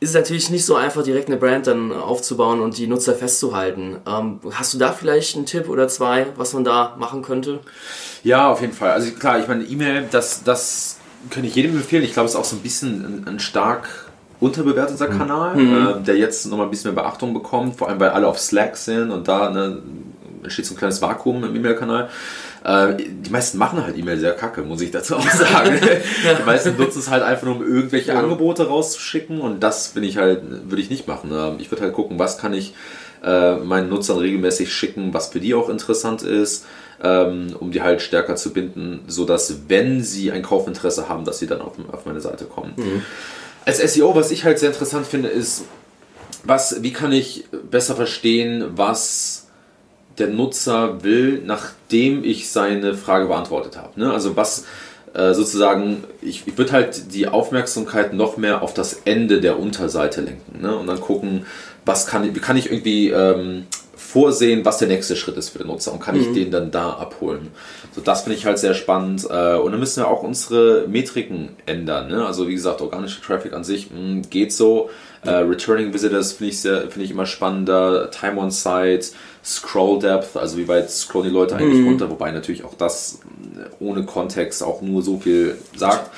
[0.01, 3.99] ist es natürlich nicht so einfach, direkt eine Brand dann aufzubauen und die Nutzer festzuhalten.
[4.09, 7.61] Ähm, hast du da vielleicht einen Tipp oder zwei, was man da machen könnte?
[8.25, 8.92] Ja, auf jeden Fall.
[8.92, 10.96] Also klar, ich meine, E-Mail, das, das
[11.29, 12.03] kann ich jedem empfehlen.
[12.03, 16.16] Ich glaube, es ist auch so ein bisschen ein, ein stark unterbewerteter Kanal, äh, der
[16.16, 19.29] jetzt nochmal ein bisschen mehr Beachtung bekommt, vor allem weil alle auf Slack sind und
[19.29, 19.83] da ne,
[20.42, 22.09] entsteht so ein kleines Vakuum im E-Mail-Kanal.
[22.64, 25.79] Äh, die meisten machen halt E-Mail sehr kacke, muss ich dazu auch sagen.
[26.38, 30.18] die meisten nutzen es halt einfach nur, um irgendwelche Angebote rauszuschicken und das bin ich
[30.18, 31.31] halt, würde ich nicht machen.
[31.33, 32.75] Ähm, Ich würde halt gucken, was kann ich
[33.23, 36.66] äh, meinen Nutzern regelmäßig schicken, was für die auch interessant ist,
[37.03, 41.46] ähm, um die halt stärker zu binden, sodass, wenn sie ein Kaufinteresse haben, dass sie
[41.46, 43.03] dann auf, auf meine Seite kommen.
[43.64, 45.64] Als SEO, was ich halt sehr interessant finde, ist,
[46.44, 49.39] was, wie kann ich besser verstehen, was
[50.20, 53.98] der Nutzer will, nachdem ich seine Frage beantwortet habe.
[53.98, 54.12] Ne?
[54.12, 54.64] Also was
[55.14, 60.20] äh, sozusagen, ich, ich würde halt die Aufmerksamkeit noch mehr auf das Ende der Unterseite
[60.20, 60.76] lenken ne?
[60.76, 61.46] und dann gucken,
[61.85, 65.59] was kann ich, wie kann ich irgendwie ähm, vorsehen, was der nächste Schritt ist für
[65.59, 67.48] den Nutzer und kann ich den dann da abholen.
[67.94, 69.24] So, das finde ich halt sehr spannend.
[69.30, 72.09] Äh, und dann müssen wir auch unsere Metriken ändern.
[72.09, 72.24] Ne?
[72.26, 74.90] Also wie gesagt, organischer Traffic an sich mh, geht so.
[75.24, 78.11] Äh, Returning Visitors finde ich, sehr- finde ich immer spannender.
[78.11, 79.06] Time on Site,
[79.42, 83.20] Scroll Depth, also wie weit scrollen die Leute eigentlich runter, wobei natürlich auch das
[83.57, 86.11] äh, ohne Kontext auch nur so viel sagt.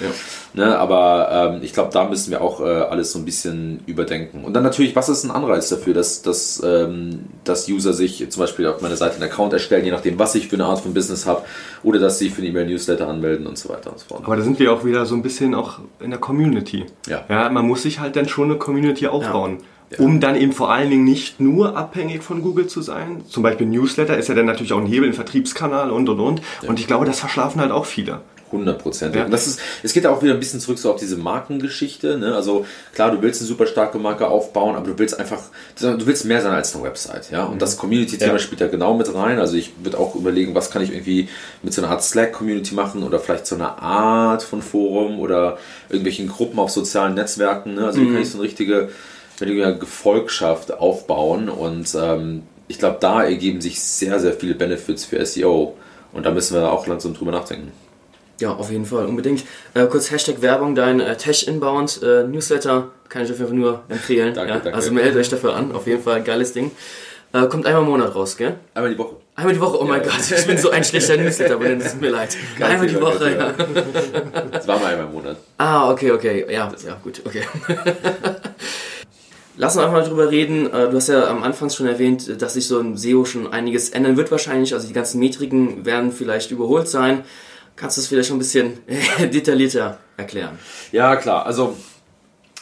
[0.54, 0.76] Ne?
[0.76, 4.44] Aber ähm, ich glaube, da müssen wir auch äh, alles so ein bisschen überdenken.
[4.44, 8.40] Und dann natürlich, was ist ein Anreiz dafür, dass, dass, ähm, dass User sich zum
[8.40, 10.92] Beispiel auf meiner Seite einen Account erstellen, je nachdem, was ich für eine Art von
[10.92, 11.42] Business habe,
[11.85, 14.24] oder dass sie für einen E-Mail-Newsletter anmelden und so weiter und so fort.
[14.24, 16.87] Aber da sind wir auch wieder so ein bisschen auch in der Community.
[17.06, 17.24] Ja.
[17.28, 19.58] ja man muss sich halt dann schon eine Community aufbauen.
[19.61, 19.66] Ja.
[19.98, 23.22] Um dann eben vor allen Dingen nicht nur abhängig von Google zu sein.
[23.28, 26.42] Zum Beispiel Newsletter ist ja dann natürlich auch ein Hebel, ein Vertriebskanal und und und.
[26.66, 28.20] Und ich glaube, das verschlafen halt auch viele.
[28.52, 29.14] 100 Prozent.
[29.16, 29.24] Ja.
[29.24, 32.18] Und das ist, es geht ja auch wieder ein bisschen zurück so auf diese Markengeschichte.
[32.18, 32.35] Ne?
[32.35, 35.40] Also klar, du willst eine super starke Marke aufbauen, aber du willst einfach,
[35.81, 37.31] du willst mehr sein als eine Website.
[37.31, 37.44] Ja?
[37.44, 38.38] Und das Community-Thema Ja.
[38.38, 39.38] spielt da genau mit rein.
[39.38, 41.28] Also ich würde auch überlegen, was kann ich irgendwie
[41.62, 45.57] mit so einer Art Slack-Community machen oder vielleicht so eine Art von Forum oder
[45.88, 47.74] irgendwelchen Gruppen auf sozialen Netzwerken.
[47.74, 47.87] Ne?
[47.87, 48.90] Also wie kann ich so eine richtige,
[49.42, 55.24] richtige Gefolgschaft aufbauen und ähm, ich glaube, da ergeben sich sehr, sehr viele Benefits für
[55.24, 55.74] SEO.
[56.12, 57.72] Und da müssen wir auch langsam drüber nachdenken.
[58.40, 59.44] Ja, auf jeden Fall, unbedingt.
[59.74, 63.59] Äh, kurz Hashtag Werbung, dein äh, Tech Inbound äh, Newsletter kann ich auf jeden Fall
[63.59, 64.35] nur empfehlen.
[64.35, 64.59] Danke, ja?
[64.59, 64.74] danke.
[64.74, 66.70] Also meldet euch dafür an, auf jeden Fall, geiles Ding.
[67.33, 68.57] Äh, kommt einmal im Monat raus, gell?
[68.74, 69.16] Einmal die Woche.
[69.37, 70.09] Einmal die Woche, oh mein Ja.
[70.09, 72.37] Gott, ich bin so ein schlechter Newsletter, aber es tut mir leid.
[72.59, 74.40] Ganz einmal die lieber, Woche, ganz ja.
[74.50, 75.37] Das war mal einmal im Monat.
[75.57, 76.44] Ah, okay, okay.
[76.50, 77.42] Ja, ja, gut, okay.
[79.56, 80.66] Lass uns einfach mal drüber reden.
[80.66, 83.90] Äh, Du hast ja am Anfang schon erwähnt, dass sich so im SEO schon einiges
[83.90, 84.74] ändern wird wahrscheinlich.
[84.74, 87.24] Also die ganzen Metriken werden vielleicht überholt sein.
[87.76, 88.78] Kannst du es vielleicht schon ein bisschen
[89.18, 90.58] detaillierter erklären?
[90.90, 91.46] Ja, klar.
[91.46, 91.76] Also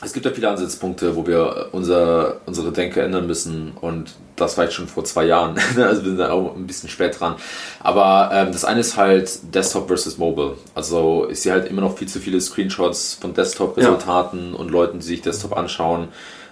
[0.02, 4.64] es gibt ja viele Ansatzpunkte, wo wir unser, unsere Denke ändern müssen und das war
[4.64, 7.36] jetzt schon vor zwei Jahren, also wir sind da auch ein bisschen spät dran.
[7.80, 10.56] Aber ähm, das eine ist halt Desktop versus Mobile.
[10.74, 14.58] Also ich sehe halt immer noch viel zu viele Screenshots von Desktop-Resultaten ja.
[14.58, 16.08] und Leuten, die sich Desktop anschauen.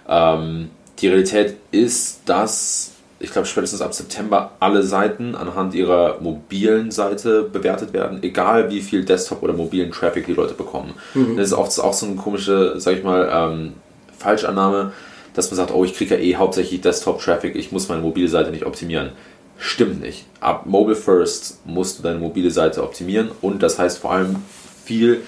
[0.08, 6.90] Ähm, die Realität ist, dass ich glaube, spätestens ab September alle Seiten anhand ihrer mobilen
[6.90, 10.94] Seite bewertet werden, egal wie viel Desktop- oder mobilen Traffic die Leute bekommen.
[11.14, 11.36] Mhm.
[11.36, 13.72] Das ist oft auch so eine komische, sag ich mal, ähm,
[14.16, 14.92] Falschannahme,
[15.34, 18.50] dass man sagt, oh, ich kriege ja eh hauptsächlich Desktop-Traffic, ich muss meine mobile Seite
[18.50, 19.10] nicht optimieren.
[19.58, 20.24] Stimmt nicht.
[20.38, 24.36] Ab Mobile First musst du deine mobile Seite optimieren und das heißt vor allem
[24.84, 25.22] viel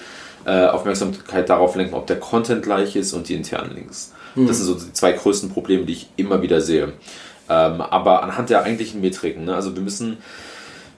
[0.45, 4.13] äh, Aufmerksamkeit darauf lenken, ob der Content gleich ist und die internen Links.
[4.35, 4.47] Mhm.
[4.47, 6.93] Das sind so die zwei größten Probleme, die ich immer wieder sehe.
[7.49, 9.55] Ähm, aber anhand der eigentlichen Metriken, ne?
[9.55, 10.17] also wir müssen,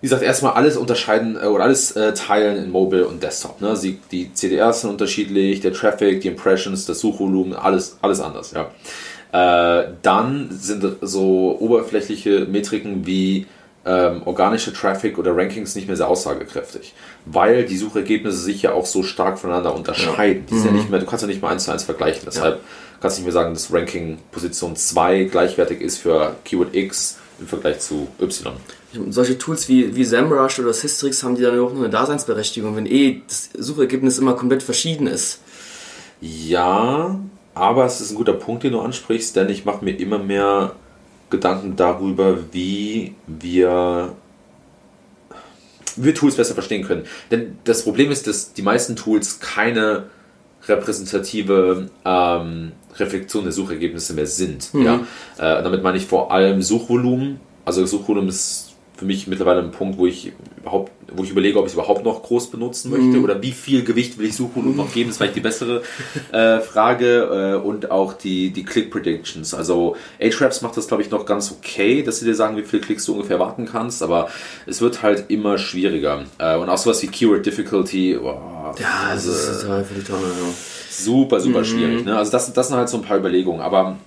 [0.01, 3.59] wie gesagt, erstmal alles unterscheiden äh, oder alles äh, teilen in Mobile und Desktop.
[3.61, 3.75] Ne?
[3.75, 8.51] Sie, die CDRs sind unterschiedlich, der Traffic, die Impressions, das Suchvolumen, alles, alles anders.
[8.51, 8.69] Ja.
[9.33, 13.47] Äh, dann sind so oberflächliche Metriken wie
[13.85, 16.93] ähm, organische Traffic oder Rankings nicht mehr sehr aussagekräftig,
[17.25, 20.45] weil die Suchergebnisse sich ja auch so stark voneinander unterscheiden.
[20.49, 20.65] Die mhm.
[20.65, 22.23] ja nicht mehr, du kannst ja nicht mal eins zu eins vergleichen.
[22.25, 22.61] Deshalb ja
[23.03, 27.79] kannst nicht mehr sagen, dass Ranking Position 2 gleichwertig ist für Keyword X im Vergleich
[27.81, 28.53] zu Y.
[29.09, 32.85] Solche Tools wie, wie SEMrush oder Systrix haben die dann auch noch eine Daseinsberechtigung, wenn
[32.85, 35.39] eh das Suchergebnis immer komplett verschieden ist.
[36.21, 37.19] Ja,
[37.53, 40.73] aber es ist ein guter Punkt, den du ansprichst, denn ich mache mir immer mehr
[41.33, 44.15] Gedanken darüber, wie wir,
[45.95, 47.05] wie wir Tools besser verstehen können.
[47.31, 50.05] Denn das Problem ist, dass die meisten Tools keine
[50.67, 54.73] repräsentative ähm, Reflexion der Suchergebnisse mehr sind.
[54.73, 54.85] Mhm.
[54.85, 54.95] Ja?
[55.37, 57.39] Äh, damit meine ich vor allem Suchvolumen.
[57.65, 61.65] Also Suchvolumen ist für mich mittlerweile ein Punkt, wo ich überhaupt, wo ich überlege, ob
[61.65, 63.23] ich es überhaupt noch groß benutzen möchte mhm.
[63.23, 65.81] oder wie viel Gewicht will ich Suchvolumen noch geben, das ist vielleicht die bessere
[66.31, 69.53] äh, Frage äh, und auch die, die Click Predictions.
[69.53, 72.81] Also Ahrefs macht das glaube ich noch ganz okay, dass sie dir sagen, wie viele
[72.81, 74.29] Klicks du ungefähr warten kannst, aber
[74.67, 76.23] es wird halt immer schwieriger.
[76.37, 80.23] Äh, und auch sowas wie Keyword Difficulty, oh, ja, das ist total für die Tonne.
[80.23, 80.53] Ja.
[80.89, 81.65] Super, super mhm.
[81.65, 82.05] schwierig.
[82.05, 82.15] Ne?
[82.15, 83.97] Also das, das sind halt so ein paar Überlegungen, aber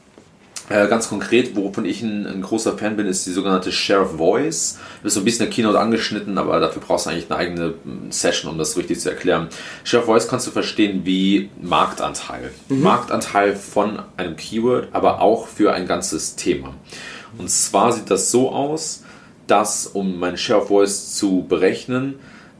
[0.68, 4.16] äh, ganz konkret, wovon ich ein, ein, großer Fan bin, ist die sogenannte Share of
[4.16, 4.78] Voice.
[5.02, 7.74] Das ist so ein bisschen der Keynote angeschnitten, aber dafür brauchst du eigentlich eine eigene
[8.10, 9.48] Session, um das richtig zu erklären.
[9.84, 12.50] Share of Voice kannst du verstehen wie Marktanteil.
[12.68, 12.82] Mhm.
[12.82, 16.74] Marktanteil von einem Keyword, aber auch für ein ganzes Thema.
[17.38, 19.04] Und zwar sieht das so aus,
[19.46, 22.16] dass, um meine Share of Voice zu berechnen,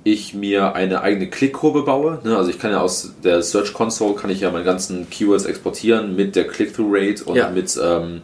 [0.07, 2.21] ich mir eine eigene Klickkurve baue.
[2.23, 2.37] Ne?
[2.37, 6.15] Also ich kann ja aus der Search Console kann ich ja meine ganzen Keywords exportieren
[6.15, 7.51] mit der Click-through-Rate und ja.
[7.51, 8.23] mit ähm,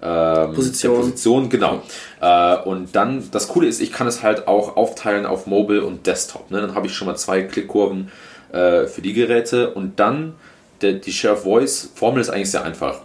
[0.00, 0.96] ähm, Position.
[0.96, 1.82] Position, genau.
[2.22, 6.06] Äh, und dann, das Coole ist, ich kann es halt auch aufteilen auf Mobile und
[6.06, 6.50] Desktop.
[6.50, 6.62] Ne?
[6.62, 8.10] Dann habe ich schon mal zwei Klickkurven
[8.50, 10.34] äh, für die Geräte und dann
[10.80, 13.02] der, die Share of Voice Formel ist eigentlich sehr einfach.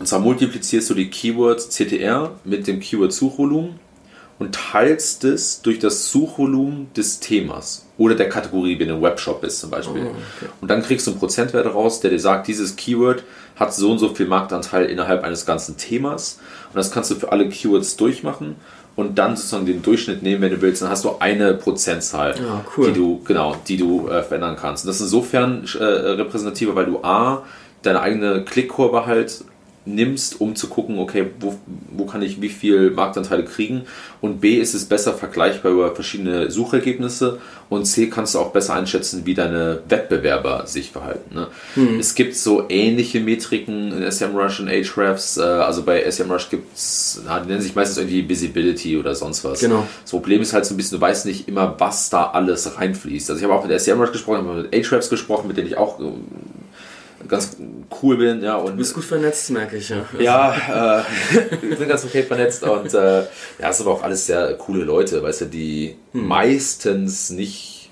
[0.00, 3.78] Und zwar multiplizierst du die Keywords CTR mit dem Keyword Suchvolumen
[4.38, 9.40] und teilst es durch das Suchvolumen des Themas oder der Kategorie, wenn du ein Webshop
[9.40, 10.02] bist zum Beispiel.
[10.02, 10.50] Oh, okay.
[10.60, 13.22] Und dann kriegst du einen Prozentwert raus, der dir sagt, dieses Keyword
[13.56, 16.38] hat so und so viel Marktanteil innerhalb eines ganzen Themas.
[16.68, 18.56] Und das kannst du für alle Keywords durchmachen
[18.96, 20.82] und dann sozusagen den Durchschnitt nehmen, wenn du willst.
[20.82, 22.88] Dann hast du eine Prozentzahl, ja, cool.
[22.88, 24.84] die du, genau, die du äh, verändern kannst.
[24.84, 27.44] Und das ist insofern äh, repräsentativer, weil du A,
[27.82, 29.44] deine eigene Klickkurve halt
[29.86, 31.56] nimmst, um zu gucken, okay, wo,
[31.90, 33.82] wo kann ich wie viel Marktanteile kriegen
[34.20, 38.74] und B ist es besser vergleichbar über verschiedene Suchergebnisse und C kannst du auch besser
[38.74, 41.34] einschätzen, wie deine Wettbewerber sich verhalten.
[41.34, 41.48] Ne?
[41.74, 41.98] Hm.
[41.98, 47.20] Es gibt so ähnliche Metriken in SEMrush und Ahrefs, äh, also bei SEMrush gibt es,
[47.24, 49.60] die nennen sich meistens irgendwie Visibility oder sonst was.
[49.60, 49.86] Genau.
[50.02, 53.30] Das Problem ist halt so ein bisschen, du weißt nicht immer, was da alles reinfließt.
[53.30, 55.76] Also ich habe auch mit SEMrush gesprochen, ich habe mit Ahrefs gesprochen, mit denen ich
[55.76, 55.98] auch
[57.28, 57.56] ganz
[58.02, 58.42] cool bin.
[58.42, 59.88] Ja, und du bist gut vernetzt, merke ich.
[59.88, 64.26] Ja, ja äh, bin ganz okay vernetzt und äh, ja, es sind aber auch alles
[64.26, 66.26] sehr coole Leute, weißt du, die hm.
[66.26, 67.90] meistens nicht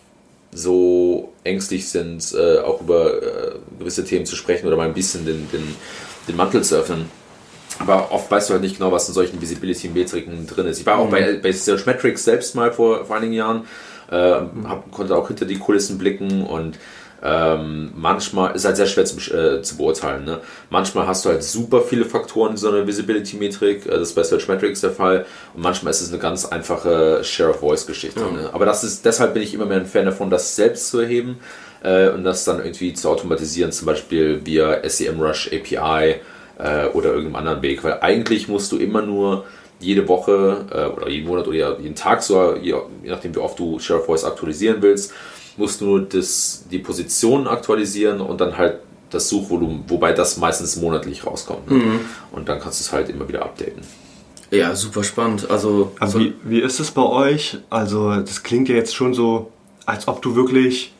[0.53, 5.27] so ängstlich sind, äh, auch über äh, gewisse Themen zu sprechen oder mal ein bisschen
[5.27, 5.75] den, den,
[6.29, 7.11] den Mantel zu öffnen.
[7.81, 10.79] Aber oft weißt du halt nicht genau, was in solchen Visibility-Metriken drin ist.
[10.79, 11.11] Ich war auch mhm.
[11.11, 13.67] bei, bei Search Metrics selbst mal vor, vor einigen Jahren,
[14.11, 16.79] äh, hab, konnte auch hinter die Kulissen blicken und
[17.27, 20.25] ähm, manchmal ist halt sehr schwer zu, äh, zu beurteilen.
[20.25, 20.41] Ne?
[20.69, 24.23] Manchmal hast du halt super viele Faktoren in so einer Visibility-Metrik, äh, das ist bei
[24.23, 28.21] Search Metrics der Fall, und manchmal ist es eine ganz einfache Share of Voice-Geschichte.
[28.21, 28.31] Ja.
[28.31, 28.51] Ne?
[28.53, 31.39] Aber das ist, deshalb bin ich immer mehr ein Fan davon, das selbst zu erheben
[31.83, 36.17] äh, und das dann irgendwie zu automatisieren, zum Beispiel via SEMrush API
[36.59, 39.47] äh, oder irgendeinem anderen Weg, weil eigentlich musst du immer nur
[39.81, 43.59] jede Woche äh, oder jeden Monat oder jeden Tag, so, je, je nachdem wie oft
[43.59, 45.13] du Share of Voice aktualisieren willst,
[45.57, 48.79] musst du nur das, die Position aktualisieren und dann halt
[49.11, 51.71] das Suchvolumen, wobei das meistens monatlich rauskommt.
[51.71, 52.01] Ne?
[52.33, 53.83] Und dann kannst du es halt immer wieder updaten.
[54.51, 55.51] Ja, super spannend.
[55.51, 57.59] Also, Also so, wie, wie ist es bei euch?
[57.71, 59.51] Also das klingt ja jetzt schon so,
[59.87, 60.94] als ob du wirklich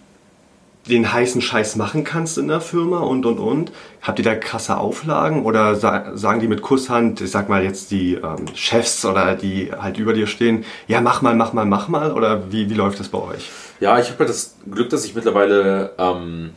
[0.89, 3.73] den heißen Scheiß machen kannst in der Firma und und und.
[4.03, 7.91] Habt ihr da krasse Auflagen oder sa sagen die mit Kusshand, ich sag mal jetzt
[7.91, 11.89] die ähm, Chefs oder die halt über dir stehen, ja mach mal, mach mal, mach
[11.89, 13.51] mal oder wie, wie läuft das bei euch?
[13.81, 16.51] Ja, ich habe halt das Glück, dass ich mittlerweile ähm,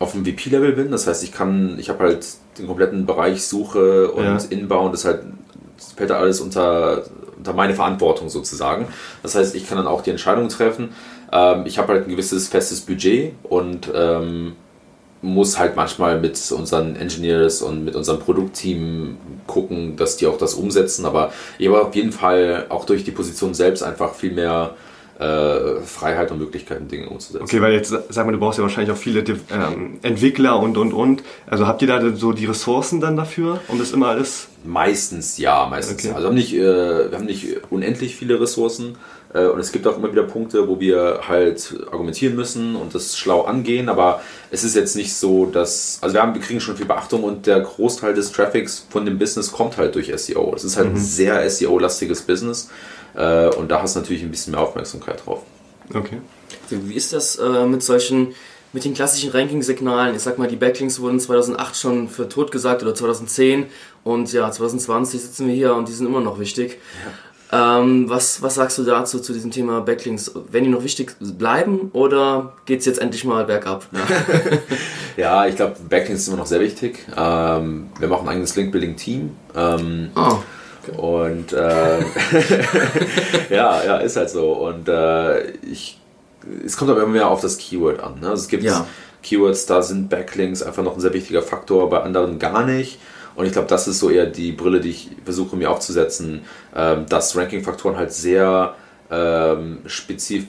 [0.00, 0.90] auf dem VP-Level bin.
[0.90, 2.26] Das heißt, ich kann, ich habe halt
[2.58, 4.38] den kompletten Bereich Suche und Ja.
[4.50, 5.22] Inbound, das halt
[5.76, 7.04] das fällt da alles unter,
[7.36, 8.86] unter meine Verantwortung sozusagen.
[9.22, 10.90] Das heißt, ich kann dann auch die Entscheidung treffen.
[11.32, 14.52] Ähm, ich habe halt ein gewisses festes Budget und ähm,
[15.22, 19.16] muss halt manchmal mit unseren Engineers und mit unserem Produktteam
[19.46, 21.06] gucken, dass die auch das umsetzen.
[21.06, 24.74] Aber ich habe auf jeden Fall auch durch die Position selbst einfach viel mehr
[25.18, 27.44] äh, Freiheit und Möglichkeiten, Dinge umzusetzen.
[27.44, 30.92] Okay, weil jetzt sag mal, du brauchst ja wahrscheinlich auch viele ähm, Entwickler und und
[30.92, 31.22] und.
[31.46, 35.66] Also habt ihr da so die Ressourcen dann dafür, um das immer alles Meistens ja,
[35.68, 36.08] meistens Okay.
[36.08, 36.14] ja.
[36.14, 38.96] Also wir haben nicht, äh, wir haben nicht unendlich viele Ressourcen
[39.40, 43.42] und es gibt auch immer wieder Punkte, wo wir halt argumentieren müssen und das schlau
[43.42, 46.86] angehen, aber es ist jetzt nicht so, dass, also wir, haben, wir kriegen schon viel
[46.86, 50.52] Beachtung und der Großteil des Traffics von dem Business kommt halt durch SEO.
[50.54, 52.68] Es ist halt ein sehr SEO-lastiges Business
[53.14, 55.42] äh, und da hast du natürlich ein bisschen mehr Aufmerksamkeit drauf.
[55.94, 56.20] Okay.
[56.70, 58.34] wie ist das äh, mit solchen,
[58.72, 60.14] mit den klassischen Ranking-Signalen?
[60.14, 63.66] Ich sag mal, die Backlinks wurden 2008 schon für tot gesagt oder 2010
[64.04, 66.78] und ja, 2020 sitzen wir hier und die sind immer noch wichtig.
[67.54, 70.32] Ähm, was, was sagst du dazu, zu diesem Thema Backlinks?
[70.50, 73.86] Wenn die noch wichtig bleiben oder geht's jetzt endlich mal bergab?
[75.18, 77.00] Ja, ich glaube, Backlinks ist immer noch sehr wichtig.
[77.14, 79.36] Ähm, wir machen ein eigenes Link-Building-Team.
[79.54, 80.38] Ähm, Ah,
[80.96, 81.98] Und äh,
[83.50, 84.52] ja, ja, ist halt so.
[84.52, 86.00] Und äh, ich,
[86.64, 88.20] es kommt aber immer mehr auf das Keyword an.
[88.20, 88.30] Ne?
[88.30, 88.86] Also es gibt Ja.
[89.22, 92.98] Keywords, da sind Backlinks einfach noch ein sehr wichtiger Faktor, bei anderen gar nicht.
[93.34, 96.42] Und ich glaube, das ist so eher die Brille, die ich versuche mir aufzusetzen,
[96.76, 98.74] ähm, dass Ranking-Faktoren halt sehr
[99.10, 100.44] ähm, spezif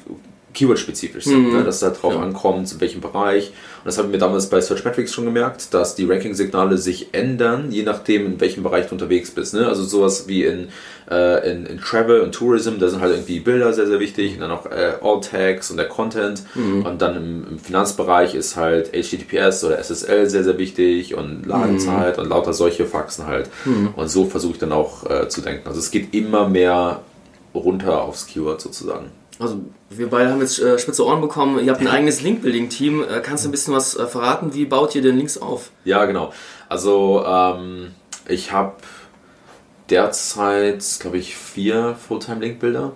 [0.54, 1.63] Keyword-spezifisch sind, ne?
[1.63, 2.22] dass es halt drauf Ja.
[2.22, 3.52] ankommt, in welchem Bereich.
[3.84, 7.84] Und das haben wir damals bei Searchmetrics schon gemerkt, dass die Ranking-Signale sich ändern, je
[7.84, 9.54] nachdem, in welchem Bereich du unterwegs bist.
[9.54, 9.67] Ne?
[9.67, 10.69] Also sowas wie in,
[11.12, 14.39] äh, in, in Travel und Tourism, da sind halt irgendwie Bilder sehr, sehr wichtig und
[14.39, 16.43] dann auch äh, Alt-Tags und der Content.
[16.86, 22.19] Und dann im, im Finanzbereich ist halt HTTPS oder SSL sehr, sehr wichtig und Ladezeit
[22.19, 23.50] und lauter solche Faxen halt.
[23.98, 25.67] Und so versuche ich dann auch äh, zu denken.
[25.67, 27.02] Also es geht immer mehr
[27.54, 29.12] runter aufs Keyword sozusagen.
[29.39, 31.63] Also wir beide haben jetzt äh, spitze Ohren bekommen.
[31.63, 33.04] Ihr habt ein eigenes Link-Building-Team.
[33.04, 34.54] Äh, kannst du ein bisschen was äh, verraten?
[34.54, 35.72] Wie baut ihr denn Links auf?
[35.86, 36.32] Ja, genau.
[36.69, 37.91] Also ähm,
[38.28, 38.74] ich habe
[39.89, 42.93] derzeit, glaube ich, vier Fulltime-Link-Bilder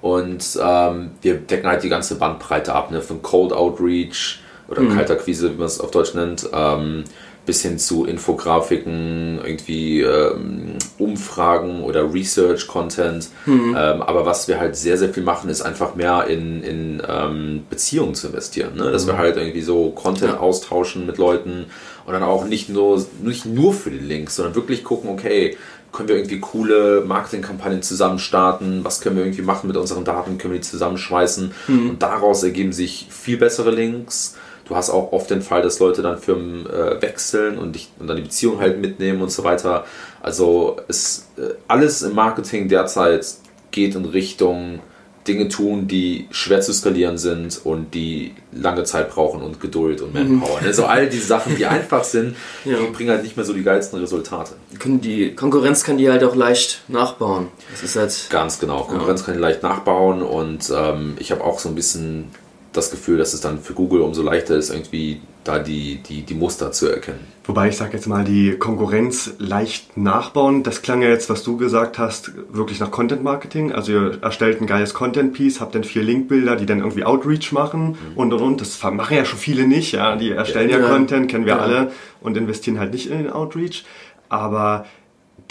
[0.00, 3.02] und ähm, wir decken halt die ganze Bandbreite ab, ne?
[3.02, 7.04] von Cold Outreach oder Kaltakquise, wie man es auf Deutsch nennt, ähm,
[7.44, 13.28] bis hin zu Infografiken, irgendwie ähm, Umfragen oder Research-Content.
[13.46, 17.64] Ähm, aber was wir halt sehr, sehr viel machen, ist einfach mehr in, in ähm,
[17.68, 18.76] Beziehungen zu investieren.
[18.76, 18.90] Ne?
[18.92, 20.38] Dass wir halt irgendwie so Content Ja.
[20.38, 21.66] austauschen mit Leuten
[22.06, 25.56] und dann auch nicht nur, nicht nur für die Links, sondern wirklich gucken, okay,
[25.92, 30.38] können wir irgendwie coole Marketingkampagnen zusammen starten, was können wir irgendwie machen mit unseren Daten,
[30.38, 31.52] können wir die zusammenschweißen
[31.90, 34.36] und daraus ergeben sich viel bessere Links.
[34.64, 38.06] Du hast auch oft den Fall, dass Leute dann Firmen äh, wechseln und, dich, und
[38.06, 39.84] dann die Beziehung halt mitnehmen und so weiter.
[40.20, 43.26] Also es, äh, alles im Marketing derzeit
[43.70, 44.80] geht in Richtung
[45.26, 50.14] Dinge tun, die schwer zu skalieren sind und die lange Zeit brauchen und Geduld und
[50.14, 50.58] Manpower.
[50.64, 52.76] Also all die Sachen, die einfach sind, Ja.
[52.78, 54.54] die bringen halt nicht mehr so die geilsten Resultate.
[54.84, 57.48] Die Konkurrenz kann die halt auch leicht nachbauen.
[57.70, 58.26] Das ist halt.
[58.30, 58.82] Ganz genau.
[58.82, 62.30] Konkurrenz kann ich leicht nachbauen und ähm, ich habe auch so ein bisschen
[62.72, 66.34] das Gefühl, dass es dann für Google umso leichter ist, irgendwie da die, die, die
[66.34, 67.18] Muster zu erkennen.
[67.44, 70.62] Wobei ich sag jetzt mal, die Konkurrenz leicht nachbauen.
[70.62, 73.72] Das klang ja jetzt, was du gesagt hast, wirklich nach Content Marketing.
[73.72, 77.50] Also ihr erstellt ein geiles Content Piece, habt dann vier Linkbilder, die dann irgendwie Outreach
[77.52, 78.60] machen und und und.
[78.60, 80.14] Das machen ja schon viele nicht, ja.
[80.16, 80.88] Die erstellen ja, Ja.
[80.88, 81.58] Content, kennen wir Ja.
[81.58, 83.84] alle und investieren halt nicht in den Outreach.
[84.28, 84.86] Aber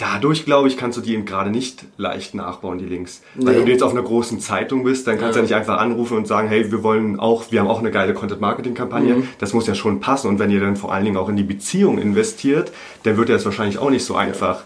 [0.02, 3.22] dadurch, glaube ich, kannst du die eben gerade nicht leicht nachbauen, die Links.
[3.36, 3.58] Weil Nee.
[3.60, 5.42] wenn du jetzt auf einer großen Zeitung bist, dann kannst du Ja.
[5.42, 8.12] ja nicht einfach anrufen und sagen, hey, wir wollen auch, wir haben auch eine geile
[8.12, 9.14] Content-Marketing-Kampagne.
[9.14, 9.28] Mhm.
[9.38, 10.28] Das muss ja schon passen.
[10.28, 12.72] Und wenn ihr dann vor allen Dingen auch in die Beziehung investiert,
[13.04, 14.64] dann wird das wahrscheinlich auch nicht so einfach.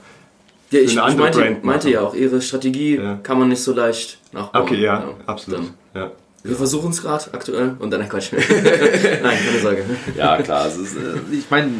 [0.70, 1.92] Ja, ich, eine ich andere meinte, Brand meinte machen.
[1.94, 3.18] ja auch, ihre Strategie Ja.
[3.22, 4.62] kann man nicht so leicht nachbauen.
[4.62, 5.60] Okay, ja, absolut.
[5.60, 6.10] Dann, Ja.
[6.42, 8.32] wir versuchen es gerade aktuell und dann Quatsch.
[8.32, 8.42] Nein,
[9.22, 9.84] keine Sorge.
[10.16, 10.66] Ja, klar.
[10.66, 10.98] Es, äh,
[11.30, 11.70] ich meine,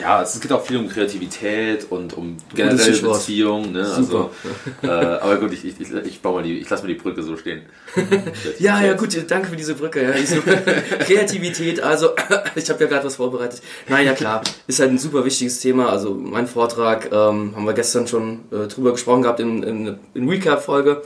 [0.00, 2.98] ja, es geht auch viel um Kreativität und um generelle.
[2.98, 3.72] Beziehungen.
[3.72, 3.86] Ne?
[3.94, 4.30] Also,
[4.82, 7.22] äh, aber gut, ich, ich, ich, ich, baue mal die, ich lasse mal die Brücke
[7.22, 7.62] so stehen.
[8.58, 10.02] Ja, ja, gut, danke für diese Brücke.
[10.02, 10.12] Ja.
[10.12, 10.40] Diese
[11.00, 12.10] Kreativität, also
[12.54, 13.60] ich habe ja gerade was vorbereitet.
[13.88, 15.90] Nein, ja klar, ist halt ein super wichtiges Thema.
[15.90, 20.28] Also mein Vortrag ähm, haben wir gestern schon äh, drüber gesprochen gehabt in, in, in
[20.28, 21.02] Recap-Folge.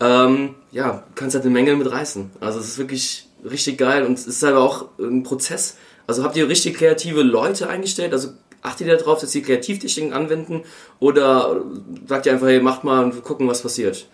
[0.00, 2.30] Ähm, ja, kannst halt eine Menge mitreißen.
[2.40, 5.76] Also es ist wirklich richtig geil und es ist aber auch ein Prozess.
[6.06, 8.12] Also habt ihr richtig kreative Leute eingestellt?
[8.12, 8.30] Also
[8.62, 10.62] achtet ihr darauf, dass sie Kreativtechniken anwenden?
[11.00, 11.60] Oder
[12.06, 14.06] sagt ihr einfach, hey, macht mal und wir gucken, was passiert?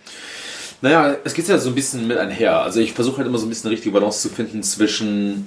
[0.83, 2.61] Naja, es geht ja so ein bisschen mit einher.
[2.63, 5.47] Also ich versuche halt immer so ein bisschen eine richtige Balance zu finden zwischen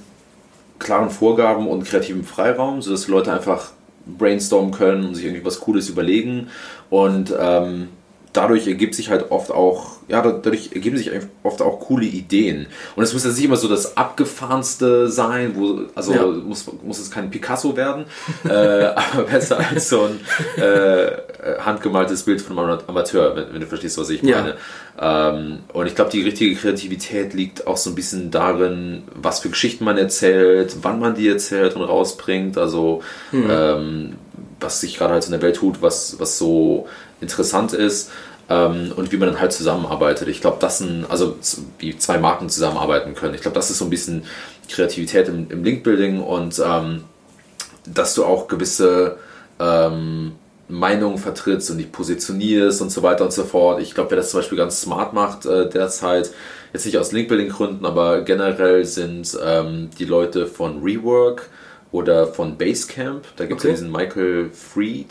[0.80, 3.72] klaren Vorgaben und kreativem Freiraum, sodass Leute einfach
[4.06, 6.50] brainstormen können und sich irgendwie was Cooles überlegen.
[6.90, 7.90] Und ähm,
[8.34, 11.12] dadurch ergibt sich halt oft auch, ja, dadurch ergeben sich
[11.44, 12.66] oft auch coole Ideen.
[12.96, 16.26] Und es muss jetzt nicht immer so das abgefahrenste sein, wo, also Ja.
[16.26, 18.06] muss, muss es kein Picasso werden,
[18.46, 20.20] äh, aber besser als so ein
[20.62, 21.12] äh,
[21.60, 24.42] handgemaltes Bild von einem Amateur, wenn, wenn du verstehst, was ich Ja.
[24.42, 24.56] meine.
[25.00, 29.50] Ähm, und ich glaube, die richtige Kreativität liegt auch so ein bisschen darin, was für
[29.50, 33.02] Geschichten man erzählt, wann man die erzählt und rausbringt, also
[33.34, 34.16] ähm,
[34.64, 36.88] was sich gerade halt in der Welt tut, was, was so
[37.22, 38.12] interessant ist
[38.50, 40.28] ähm, und wie man dann halt zusammenarbeitet.
[40.28, 41.38] Ich glaube, das sind, also
[41.80, 43.36] wie zwei Marken zusammenarbeiten können.
[43.36, 44.24] Ich glaube, das ist so ein bisschen
[44.70, 47.04] Kreativität im, im Linkbuilding und ähm,
[47.86, 49.18] dass du auch gewisse
[49.60, 50.34] ähm,
[50.70, 53.82] Meinungen vertrittst und dich positionierst und so weiter und so fort.
[53.82, 56.32] Ich glaube, wer das zum Beispiel ganz smart macht äh, derzeit,
[56.72, 61.50] jetzt nicht aus Linkbuilding-Gründen, aber generell sind ähm, die Leute von Rework
[61.94, 63.24] oder von Basecamp.
[63.38, 63.70] Da gibt es Okay.
[63.70, 65.08] ja diesen Michael Fried,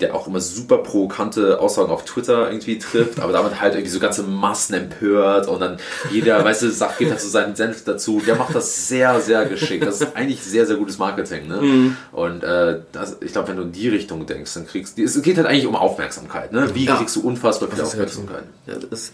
[0.00, 3.98] der auch immer super provokante Aussagen auf Twitter irgendwie trifft, aber damit halt irgendwie so
[3.98, 5.78] ganze Massen empört und dann
[6.12, 8.22] jeder, weißt du, sagt, gibt halt so seinen Senf dazu.
[8.24, 9.84] Der macht das sehr, sehr geschickt.
[9.84, 11.48] Das ist eigentlich sehr, sehr gutes Marketing.
[11.48, 11.96] Ne?
[12.12, 15.20] Und äh, das, ich glaube, wenn du in die Richtung denkst, dann kriegst du, es
[15.22, 16.52] geht halt eigentlich um Aufmerksamkeit.
[16.52, 16.72] Ne?
[16.74, 16.94] Wie Ja.
[16.96, 18.44] kriegst du unfassbar viel halt- Aufmerksamkeit?
[18.66, 19.10] Ja, das,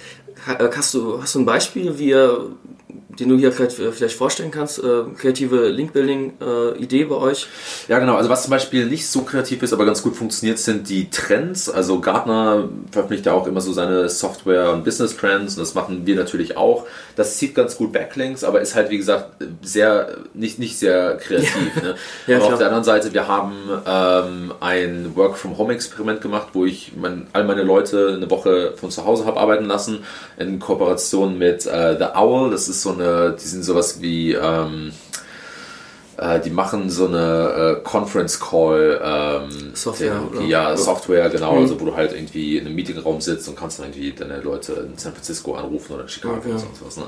[0.47, 2.47] ha- hast, du, hast du ein Beispiel, wie ihr,
[3.19, 4.79] den du hier vielleicht, vielleicht vorstellen kannst?
[4.79, 7.47] Äh, kreative Link-Building-Idee bei euch?
[7.89, 8.17] Ja, genau.
[8.17, 11.69] Also was zum Beispiel nicht so kreativ ist, aber ganz gut funktioniert, sind die Trends.
[11.69, 16.17] Also Gartner veröffentlicht ja auch immer so seine Software- und Business-Trends und das machen wir
[16.17, 16.87] natürlich auch.
[17.17, 21.53] Das zieht ganz gut Backlinks, aber ist halt, wie gesagt, sehr, nicht, nicht sehr kreativ.
[21.85, 21.97] Ne?
[22.27, 22.53] Ja, aber klar.
[22.53, 23.53] auf der anderen Seite, wir haben
[23.87, 29.27] ähm, ein Work-from-Home-Experiment gemacht, wo ich mein, all meine Leute eine Woche von zu Hause
[29.27, 30.05] habe arbeiten lassen,
[30.39, 32.51] in Kooperation mit äh, The Owl.
[32.51, 34.33] Das ist so eine, die sind sowas wie...
[34.35, 34.93] Ähm,
[36.17, 40.77] äh, die machen so eine äh, Conference Call ähm, Software, Technologie, ja, Ja.
[40.77, 44.13] Software, genau, also wo du halt irgendwie in einem Meetingraum sitzt und kannst dann irgendwie
[44.13, 46.51] deine Leute in San Francisco anrufen oder in Chicago Okay.
[46.51, 46.97] oder sonst was.
[46.99, 47.05] Ne?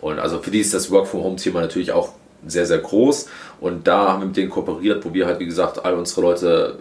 [0.00, 2.10] Und also für die ist das Work from Home Thema natürlich auch
[2.46, 3.26] sehr, sehr groß
[3.60, 6.78] und da haben wir mit denen kooperiert, wo wir halt, wie gesagt, all unsere Leute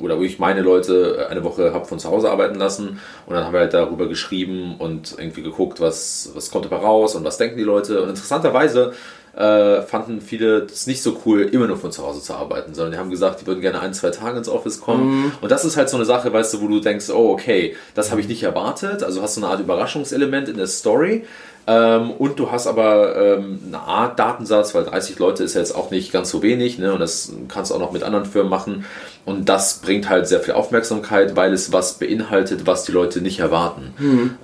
[0.00, 3.44] oder wo ich meine Leute eine Woche habe von zu Hause arbeiten lassen und dann
[3.44, 7.38] haben wir halt darüber geschrieben und irgendwie geguckt, was, was kommt dabei raus und was
[7.38, 8.02] denken die Leute.
[8.02, 8.92] Und interessanterweise
[9.38, 12.92] äh, fanden viele es nicht so cool, immer nur von zu Hause zu arbeiten, sondern
[12.92, 15.32] die haben gesagt, die würden gerne ein, zwei Tage ins Office kommen.
[15.40, 18.10] Und das ist halt so eine Sache, weißt du, wo du denkst, oh, okay, das
[18.10, 19.04] habe ich nicht erwartet.
[19.04, 21.24] Also hast du eine Art Überraschungselement in der Story.
[21.68, 25.76] Ähm, und du hast aber ähm, eine Art Datensatz, weil 30 Leute ist ja jetzt
[25.76, 26.92] auch nicht ganz so wenig, ne?
[26.92, 28.86] Und das kannst du auch noch mit anderen Firmen machen.
[29.24, 33.38] Und das bringt halt sehr viel Aufmerksamkeit, weil es was beinhaltet, was die Leute nicht
[33.38, 33.94] erwarten.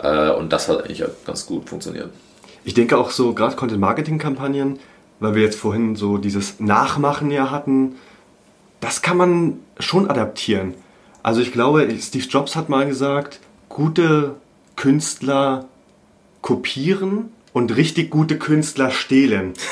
[0.03, 2.11] Äh, und das hat eigentlich ganz gut funktioniert.
[2.65, 4.79] Ich denke auch so, gerade Content-Marketing-Kampagnen,
[5.21, 7.97] weil wir jetzt vorhin so dieses Nachmachen ja hatten,
[8.81, 10.75] das kann man schon adaptieren.
[11.23, 14.37] Also ich glaube, Steve Jobs hat mal gesagt, gute
[14.77, 15.69] Künstler
[16.43, 19.55] kopieren und richtig gute Künstler stehlen.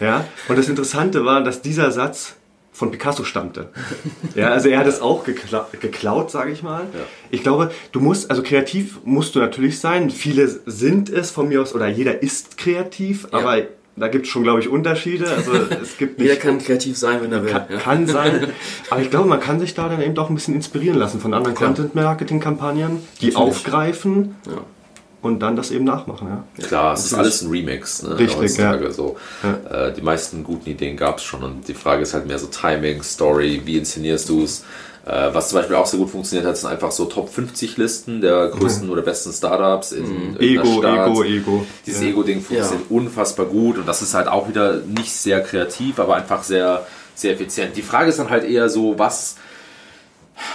[0.00, 0.24] Ja?
[0.48, 2.35] Und das Interessante war, dass dieser Satz
[2.76, 3.70] von Picasso stammte.
[4.34, 6.86] Ja, also er hat es auch gekla geklaut, sage ich mal.
[7.30, 10.10] Ich glaube, du musst, also kreativ musst du natürlich sein.
[10.10, 13.62] Viele sind es von mir aus, oder jeder ist kreativ, aber
[13.96, 15.26] da gibt es schon, glaube ich, Unterschiede.
[15.26, 15.52] Also
[15.82, 17.50] es gibt nicht Jeder kann kreativ sein, wenn er will.
[17.50, 17.78] kann, ja.
[17.78, 18.48] kann sein.
[18.90, 21.32] Aber ich glaube, man kann sich da dann eben doch ein bisschen inspirieren lassen von
[21.32, 21.56] anderen.
[21.56, 24.58] Content-Marketing-Kampagnen, die aufgreifen Ja.
[25.26, 26.28] Und dann das eben nachmachen.
[26.58, 26.66] Ja.
[26.66, 28.02] Klar, es ist alles ein Remix.
[28.02, 29.16] Ne, Richtig, heutzutage So.
[29.70, 32.46] Äh, die meisten guten Ideen gab es schon und die Frage ist halt mehr so
[32.46, 34.64] Timing, Story, wie inszenierst du es.
[35.04, 38.20] Äh, was zum Beispiel auch sehr gut funktioniert hat, sind einfach so Top 50 Listen
[38.20, 41.06] der größten oder besten Startups in irgendeiner Ego, Stadt.
[41.08, 41.66] Ego, Ego.
[41.86, 42.08] Dieses Ja.
[42.08, 46.42] Ego-Ding funktioniert unfassbar gut und das ist halt auch wieder nicht sehr kreativ, aber einfach
[46.42, 47.76] sehr, sehr effizient.
[47.76, 49.36] Die Frage ist dann halt eher so, was,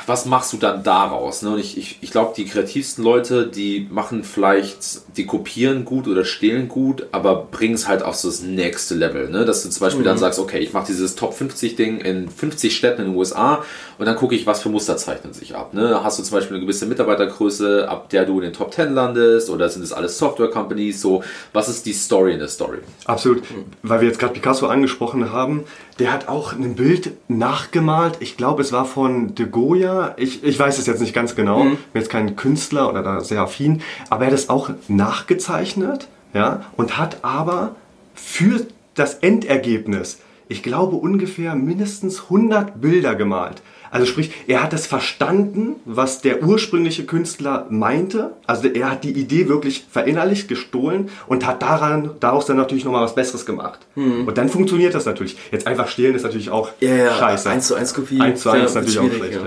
[0.06, 1.42] was machst du dann daraus?
[1.42, 1.52] Ne?
[1.52, 6.24] Und ich, ich, ich glaube, die kreativsten Leute, die machen vielleicht, die kopieren gut oder
[6.24, 9.30] stehlen gut, aber bringen es halt auf so das nächste Level.
[9.30, 9.46] Ne?
[9.46, 10.06] Dass du zum Beispiel mhm.
[10.06, 13.64] dann sagst, okay, ich mache dieses Top 50 Ding in 50 Städten in den USA
[13.98, 15.74] und dann gucke ich, was für Muster zeichnen sich ab.
[15.74, 16.02] Ne?
[16.04, 19.50] Hast du zum Beispiel eine gewisse Mitarbeitergröße, ab der du in den Top 10 landest
[19.50, 21.02] oder sind es alles Software-Companies?
[21.02, 21.24] So,
[21.54, 22.80] was ist die Story in der Story?
[23.06, 23.44] Absolut.
[23.82, 25.66] Weil wir jetzt gerade Picasso angesprochen haben,
[26.02, 28.18] der hat auch ein Bild nachgemalt.
[28.22, 30.16] Ich glaube, es war von de Goya.
[30.18, 31.64] Ich, ich weiß es jetzt nicht ganz genau.
[31.64, 31.78] Mhm.
[31.94, 33.84] Bin jetzt kein Künstler oder da sehr affin.
[34.10, 36.08] Aber er hat es auch nachgezeichnet.
[36.34, 37.76] Ja, und hat aber
[38.16, 43.62] für das Endergebnis, ich glaube, ungefähr mindestens 100 Bilder gemalt.
[43.92, 48.32] Also sprich, er hat das verstanden, was der ursprüngliche Künstler meinte.
[48.48, 53.04] Also er hat die Idee wirklich verinnerlicht, gestohlen und hat daran, daraus dann natürlich nochmal
[53.04, 53.82] was Besseres gemacht.
[53.96, 54.26] Hm.
[54.28, 55.36] Und dann funktioniert das natürlich.
[55.52, 57.50] Jetzt einfach stehlen ist natürlich auch ja, ja, scheiße.
[57.50, 58.22] 1 zu 1 Kopie.
[58.22, 59.34] 1 zu 1 ist natürlich auch schlecht.
[59.34, 59.42] Ja.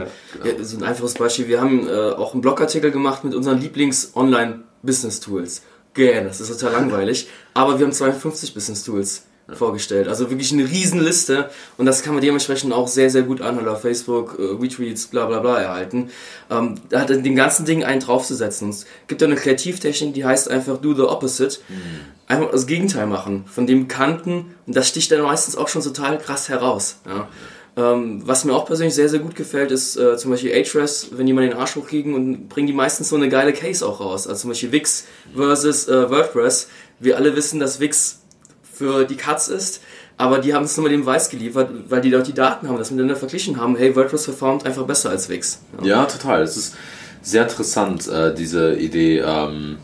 [0.45, 0.53] Ja.
[0.63, 1.49] so ein einfaches Beispiel.
[1.49, 5.63] Wir haben äh, auch einen Blogartikel gemacht mit unseren Lieblings-Online-Business-Tools.
[5.95, 7.29] Gern, das ist total langweilig.
[7.55, 9.23] Aber wir haben 52 Business-Tools
[9.53, 10.09] vorgestellt.
[10.09, 13.83] Also wirklich eine Riesenliste und das kann man dementsprechend auch sehr, sehr gut anhören auf
[13.83, 16.11] Facebook, äh, Retweets, bla bla bla erhalten.
[16.51, 18.71] Ähm, da hat den ganzen Ding einen draufzusetzen.
[18.71, 21.59] Es gibt da eine Kreativtechnik, die heißt einfach do the opposite.
[21.69, 21.75] Mhm.
[22.27, 26.19] Einfach das Gegenteil machen von dem Kanten und das sticht dann meistens auch schon total
[26.19, 27.01] krass heraus.
[27.07, 27.29] Ja.
[27.77, 31.27] Ähm, was mir auch persönlich sehr, sehr gut gefällt, ist äh, zum Beispiel Ahrefs, wenn
[31.27, 34.27] die mal den Arsch hochkriegen und bringen die meistens so eine geile Case auch raus.
[34.27, 36.69] Also zum Beispiel Wix versus äh, WordPress.
[37.01, 38.21] Wir alle wissen, dass Wix
[38.75, 39.81] für die Cuts ist.
[40.17, 42.91] Aber die haben es nochmal dem Weiß geliefert, weil die dort die Daten haben, das
[42.91, 43.77] miteinander verglichen haben.
[43.77, 45.61] Hey, WordPress performt einfach besser als Wix.
[45.81, 46.43] Ja, ja total.
[46.43, 46.77] Es ist
[47.23, 49.79] sehr interessant, äh, diese Idee, ähm,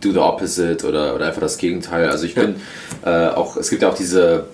[0.00, 2.08] do the opposite oder, oder einfach das Gegenteil.
[2.08, 2.56] Also ich bin
[3.04, 4.44] äh, auch, es gibt ja auch diese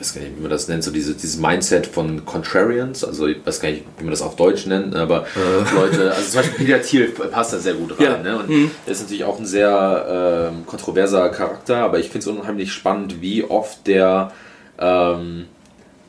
[0.00, 3.44] weiß gar nicht, wie man das nennt, so diese, dieses Mindset von Contrarians, also ich
[3.44, 5.74] weiß gar nicht, wie man das auf Deutsch nennt, aber äh.
[5.74, 8.06] Leute, also zum Beispiel Peter Thiel passt da sehr gut rein.
[8.06, 8.18] Ja.
[8.18, 8.38] Ne?
[8.38, 8.70] Und mhm.
[8.86, 13.20] er ist natürlich auch ein sehr ähm, kontroverser Charakter, aber ich finde es unheimlich spannend,
[13.20, 14.32] wie oft der
[14.78, 15.46] ähm,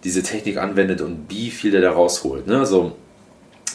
[0.03, 2.47] diese Technik anwendet und wie viel der da rausholt.
[2.47, 2.59] Ne?
[2.59, 2.95] Also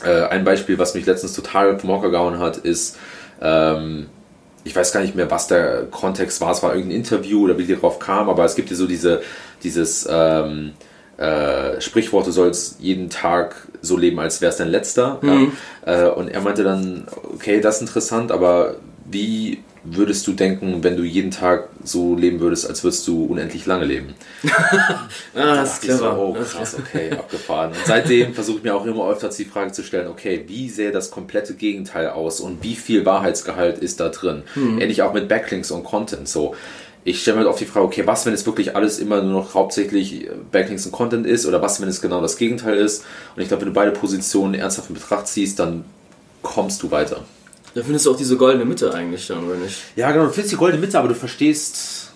[0.04, 2.98] äh, ein Beispiel, was mich letztens total vom Hocker gehauen hat, ist
[3.40, 4.06] ähm,
[4.66, 6.50] ich weiß gar nicht mehr, was der Kontext war.
[6.50, 9.22] Es war irgendein Interview oder wie die drauf kam, aber es gibt ja so diese,
[9.62, 10.72] dieses ähm,
[11.18, 15.20] äh, Sprichwort, du sollst jeden Tag so leben, als wäre es dein letzter.
[15.22, 15.52] Mhm.
[15.86, 16.08] Ja?
[16.08, 20.96] Äh, und er meinte dann, okay, das ist interessant, aber wie würdest du denken, wenn
[20.96, 24.14] du jeden Tag so leben würdest, als würdest du unendlich lange leben?
[24.48, 26.14] ah, das ist clever.
[26.14, 27.70] So, oh, krass, okay, abgefahren.
[27.70, 30.92] Und seitdem versuche ich mir auch immer öfters die Frage zu stellen, okay, wie sähe
[30.92, 34.42] das komplette Gegenteil aus und wie viel Wahrheitsgehalt ist da drin?
[34.54, 34.80] Mhm.
[34.80, 36.28] Ähnlich auch mit Backlinks und Content.
[36.28, 36.54] So,
[37.04, 39.32] ich stelle mir halt oft die Frage, okay, was, wenn es wirklich alles immer nur
[39.32, 43.04] noch hauptsächlich Backlinks und Content ist oder was, wenn es genau das Gegenteil ist?
[43.36, 45.84] Und ich glaube, wenn du beide Positionen ernsthaft in Betracht ziehst, dann
[46.42, 47.24] kommst du weiter.
[47.76, 49.76] Da findest du auch diese goldene Mitte eigentlich dann, oder nicht?
[49.96, 52.10] Ja, genau, du findest die goldene Mitte, aber du verstehst,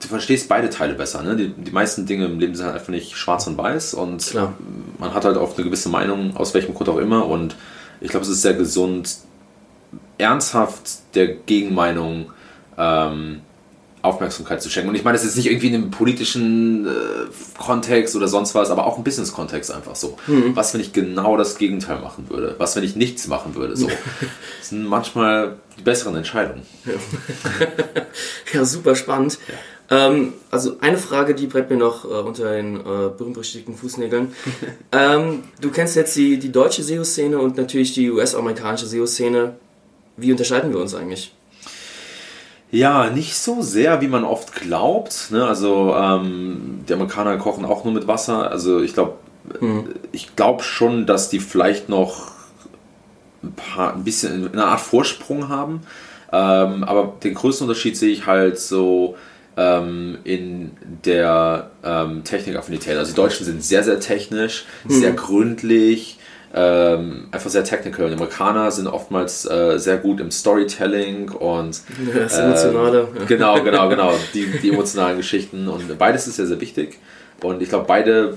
[0.00, 1.22] du verstehst beide Teile besser.
[1.22, 1.34] Ne?
[1.34, 4.52] Die, die meisten Dinge im Leben sind halt einfach nicht schwarz und weiß und Klar.
[4.98, 7.24] man hat halt oft eine gewisse Meinung, aus welchem Grund auch immer.
[7.24, 7.56] Und
[8.02, 9.16] ich glaube, es ist sehr gesund,
[10.18, 12.30] ernsthaft der Gegenmeinung
[12.76, 13.40] ähm,
[14.02, 14.90] Aufmerksamkeit zu schenken.
[14.90, 16.90] Und ich meine, das ist nicht irgendwie in einem politischen äh,
[17.58, 20.18] Kontext oder sonst was, aber auch im Business-Kontext einfach so.
[20.26, 20.56] Mhm.
[20.56, 22.56] Was, wenn ich genau das Gegenteil machen würde?
[22.58, 23.76] Was, wenn ich nichts machen würde?
[23.76, 23.86] So.
[24.58, 26.62] das sind manchmal die besseren Entscheidungen.
[26.84, 26.92] Ja,
[28.54, 29.38] ja super spannend.
[29.48, 29.54] Ja.
[30.08, 34.34] Ähm, also eine Frage, die brennt mir noch äh, unter den äh, berühmt-berüchtigten Fußnägeln.
[34.92, 39.54] ähm, du kennst jetzt die, die deutsche SEO-Szene und natürlich die US-amerikanische SEO-Szene.
[40.16, 41.32] Wie unterscheiden wir uns eigentlich?
[42.72, 45.30] Ja, nicht so sehr, wie man oft glaubt.
[45.30, 45.46] Ne?
[45.46, 48.50] Also ähm, die Amerikaner kochen auch nur mit Wasser.
[48.50, 49.18] Also ich glaube,
[49.58, 49.90] hm.
[50.10, 52.32] ich glaube schon, dass die vielleicht noch
[53.42, 55.82] ein, paar, ein bisschen eine Art Vorsprung haben.
[56.32, 59.16] Ähm, aber den größten Unterschied sehe ich halt so
[59.58, 60.70] ähm, in
[61.04, 62.96] der ähm, Technikaffinität.
[62.96, 64.98] Also die Deutschen sind sehr, sehr technisch, hm.
[64.98, 66.16] sehr gründlich
[66.54, 68.08] ähm, einfach sehr technical.
[68.08, 71.80] Die Amerikaner sind oftmals äh, sehr gut im Storytelling und
[72.14, 73.08] das Emotionale.
[73.20, 74.12] Äh, genau, genau, genau.
[74.34, 75.68] Die, die emotionalen Geschichten.
[75.68, 76.98] Und beides ist sehr, sehr wichtig.
[77.42, 78.36] Und ich glaube, beide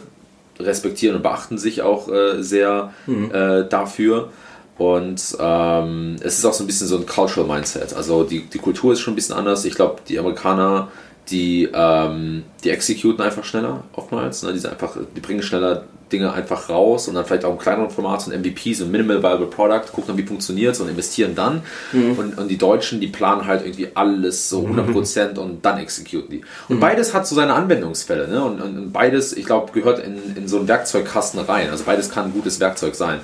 [0.60, 3.32] respektieren und beachten sich auch äh, sehr mhm.
[3.34, 4.30] äh, dafür.
[4.78, 7.94] Und ähm, es ist auch so ein bisschen so ein Cultural Mindset.
[7.94, 9.66] Also die, die Kultur ist schon ein bisschen anders.
[9.66, 10.90] Ich glaube, die Amerikaner
[11.30, 14.44] die, ähm, die executen einfach schneller oftmals.
[14.44, 14.54] Ne?
[14.54, 17.90] Die, sind einfach, die bringen schneller Dinge einfach raus und dann vielleicht auch im kleineren
[17.90, 21.64] Format, so ein MVP, so ein Minimal Viable Product, gucken, wie funktioniert und investieren dann.
[21.92, 22.12] Mhm.
[22.18, 25.38] Und, und die Deutschen, die planen halt irgendwie alles so 100% mhm.
[25.40, 26.42] und dann executen die.
[26.70, 26.80] Und mhm.
[26.80, 28.28] beides hat so seine Anwendungsfälle.
[28.28, 28.44] Ne?
[28.44, 31.70] Und, und, und beides, ich glaube, gehört in, in so einen Werkzeugkasten rein.
[31.72, 33.20] Also beides kann ein gutes Werkzeug sein.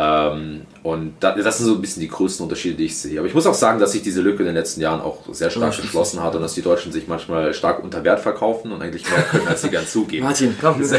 [0.00, 3.18] Ähm, und das sind so ein bisschen die größten Unterschiede, die ich sehe.
[3.18, 5.50] Aber ich muss auch sagen, dass sich diese Lücke in den letzten Jahren auch sehr
[5.50, 8.80] stark oh, geschlossen hat und dass die Deutschen sich manchmal stark unter Wert verkaufen und
[8.80, 10.24] eigentlich mehr können, als sie gern zugeben.
[10.24, 10.80] Martin, komm.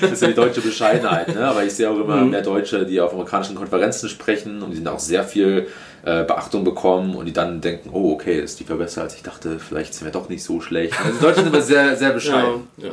[0.00, 1.34] Das ist ja die deutsche Bescheidenheit.
[1.34, 1.46] Ne?
[1.46, 2.30] Aber ich sehe auch immer mhm.
[2.30, 5.66] mehr Deutsche, die auf amerikanischen Konferenzen sprechen und die sind auch sehr viel
[6.04, 9.58] äh, Beachtung bekommen und die dann denken, oh okay, ist die besser als ich dachte,
[9.58, 10.94] vielleicht sind wir doch nicht so schlecht.
[11.04, 12.68] Also Deutsche sind immer sehr, sehr bescheiden.
[12.76, 12.92] Ja, ja.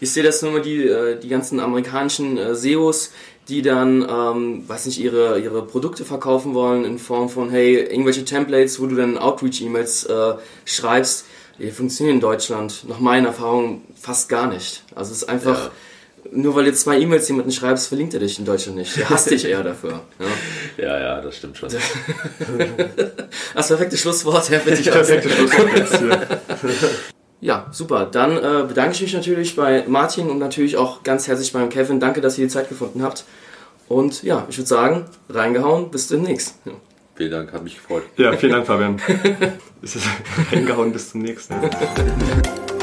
[0.00, 3.12] Ich sehe das nur mal die, äh, die ganzen amerikanischen äh, SEOs,
[3.48, 8.24] die dann, ähm, weiß nicht, ihre, ihre Produkte verkaufen wollen in Form von, hey, irgendwelche
[8.24, 10.34] Templates, wo du dann Outreach-E-Mails äh,
[10.66, 11.24] schreibst,
[11.58, 14.84] die funktionieren in Deutschland, nach meiner Erfahrung, fast gar nicht.
[14.94, 15.70] Also es ist einfach,
[16.24, 16.30] ja.
[16.30, 18.96] nur weil du zwei E-Mails jemanden schreibst, verlinkt er dich in Deutschland nicht.
[18.96, 20.02] Er hasst dich eher dafür.
[20.78, 21.70] Ja, ja, ja das stimmt schon.
[23.54, 24.90] das perfekte Schlusswort, Herr Wittich.
[24.90, 26.38] Perfekte Schlusswort.
[27.40, 28.06] Ja, super.
[28.06, 32.00] Dann äh, bedanke ich mich natürlich bei Martin und natürlich auch ganz herzlich beim Kevin.
[32.00, 33.24] Danke, dass ihr die Zeit gefunden habt.
[33.88, 36.56] Und ja, ich würde sagen, reingehauen, bis demnächst.
[36.64, 36.72] Ja.
[37.14, 38.04] Vielen Dank, hat mich gefreut.
[38.16, 39.00] Ja, vielen Dank, Fabian.
[40.52, 41.54] reingehauen, bis zum nächsten.